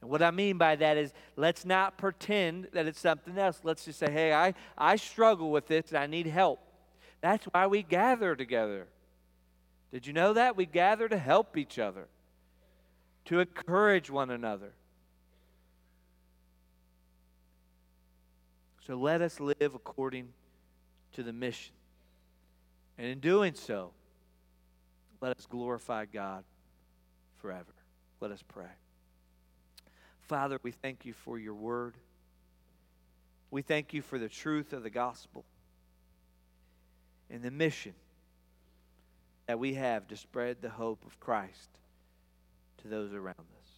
And 0.01 0.09
what 0.09 0.23
I 0.23 0.31
mean 0.31 0.57
by 0.57 0.77
that 0.77 0.97
is 0.97 1.13
let's 1.37 1.67
not 1.67 1.99
pretend 1.99 2.69
that 2.73 2.87
it's 2.87 3.01
something 3.01 3.37
else. 3.37 3.61
Let's 3.63 3.85
just 3.85 3.99
say, 3.99 4.11
hey, 4.11 4.33
I, 4.33 4.55
I 4.79 4.97
struggle 4.97 5.51
with 5.51 5.67
this 5.67 5.89
and 5.89 5.99
I 5.99 6.07
need 6.07 6.27
help. 6.27 6.61
That's 7.21 7.45
why 7.47 7.67
we 7.67 7.83
gather 7.83 8.35
together. 8.35 8.87
Did 9.93 10.07
you 10.07 10.15
know 10.15 10.33
that? 10.33 10.57
We 10.57 10.65
gather 10.65 11.09
to 11.09 11.19
help 11.19 11.57
each 11.57 11.79
other, 11.79 12.07
to 13.27 13.41
encourage 13.41 14.09
one 14.09 14.31
another. 14.31 14.73
So 18.91 18.97
let 18.97 19.23
us 19.23 19.39
live 19.39 19.77
according 19.77 20.31
to 21.13 21.23
the 21.23 21.33
mission. 21.33 21.75
And 22.99 23.07
in 23.07 23.21
doing 23.21 23.55
so, 23.55 23.93
let 25.21 25.39
us 25.39 25.47
glorify 25.47 26.07
God 26.07 26.43
forever. 27.39 27.73
Let 28.21 28.33
us 28.33 28.43
pray. 28.49 28.73
Father, 30.23 30.59
we 30.65 30.73
thank 30.73 31.05
you 31.05 31.13
for 31.13 31.39
your 31.39 31.55
word. 31.55 31.95
We 33.53 33.63
thank 33.63 33.95
you 33.95 34.03
for 34.03 34.19
the 34.19 34.29
truth 34.29 34.73
of 34.73 34.83
the 34.83 34.91
gospel 34.91 35.45
and 37.31 37.45
the 37.45 37.53
mission 37.53 37.95
that 39.47 39.61
we 39.61 39.75
have 39.75 40.09
to 40.09 40.17
spread 40.17 40.63
the 40.63 40.69
hope 40.69 41.05
of 41.07 41.21
Christ 41.21 41.71
to 42.83 42.89
those 42.89 43.13
around 43.13 43.37
us. 43.39 43.71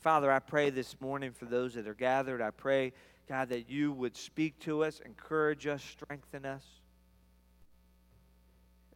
Father, 0.00 0.30
I 0.30 0.40
pray 0.40 0.68
this 0.68 1.00
morning 1.00 1.32
for 1.32 1.46
those 1.46 1.72
that 1.72 1.88
are 1.88 1.94
gathered. 1.94 2.42
I 2.42 2.50
pray, 2.50 2.92
God, 3.28 3.48
that 3.48 3.70
you 3.70 3.92
would 3.92 4.16
speak 4.16 4.58
to 4.60 4.84
us, 4.84 5.00
encourage 5.00 5.66
us, 5.66 5.82
strengthen 5.82 6.44
us. 6.44 6.64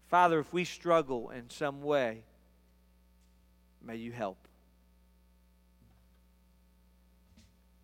Father, 0.08 0.38
if 0.38 0.52
we 0.52 0.64
struggle 0.64 1.30
in 1.30 1.48
some 1.50 1.82
way, 1.82 2.22
may 3.82 3.96
you 3.96 4.12
help. 4.12 4.38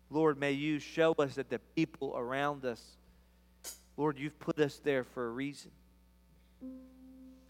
Lord, 0.09 0.39
may 0.39 0.51
you 0.51 0.79
show 0.79 1.13
us 1.13 1.35
that 1.35 1.49
the 1.49 1.59
people 1.75 2.13
around 2.15 2.63
us, 2.63 2.81
Lord, 3.97 4.17
you've 4.19 4.39
put 4.39 4.59
us 4.59 4.79
there 4.83 5.03
for 5.03 5.27
a 5.27 5.31
reason. 5.31 5.71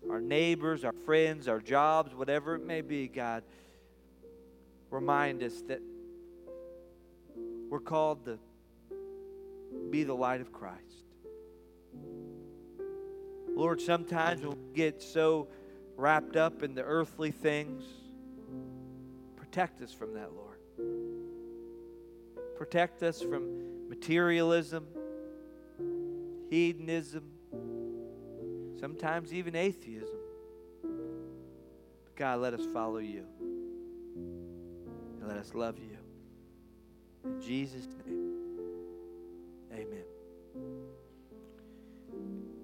Our 0.10 0.22
neighbors, 0.22 0.86
our 0.86 0.94
friends, 1.06 1.48
our 1.48 1.60
jobs, 1.60 2.14
whatever 2.14 2.56
it 2.56 2.66
may 2.66 2.82
be, 2.82 3.08
God, 3.08 3.44
remind 4.90 5.44
us 5.44 5.62
that 5.68 5.82
we're 7.70 7.80
called 7.80 8.26
to 8.26 8.38
be 9.90 10.04
the 10.04 10.16
light 10.16 10.42
of 10.42 10.52
Christ. 10.52 10.82
Lord, 13.56 13.80
sometimes 13.80 14.46
we 14.46 14.54
get 14.74 15.02
so 15.02 15.48
wrapped 15.96 16.36
up 16.36 16.62
in 16.62 16.76
the 16.76 16.84
earthly 16.84 17.32
things, 17.32 17.84
protect 19.38 19.82
us 19.82 19.94
from 19.94 20.14
that, 20.16 20.32
Lord. 20.34 20.60
Protect 22.58 23.04
us 23.04 23.22
from 23.22 23.90
materialism, 23.90 24.86
hedonism, 26.50 27.24
sometimes 28.80 29.34
even 29.34 29.56
atheism. 29.56 30.20
But 30.82 32.16
God, 32.16 32.40
let 32.40 32.54
us 32.54 32.66
follow 32.74 32.98
you. 32.98 33.26
And 34.16 35.28
let 35.28 35.38
us 35.38 35.54
love 35.54 35.78
you. 35.80 35.98
In 37.24 37.42
Jesus' 37.42 37.88
name, 38.06 38.25
amen. 39.76 40.15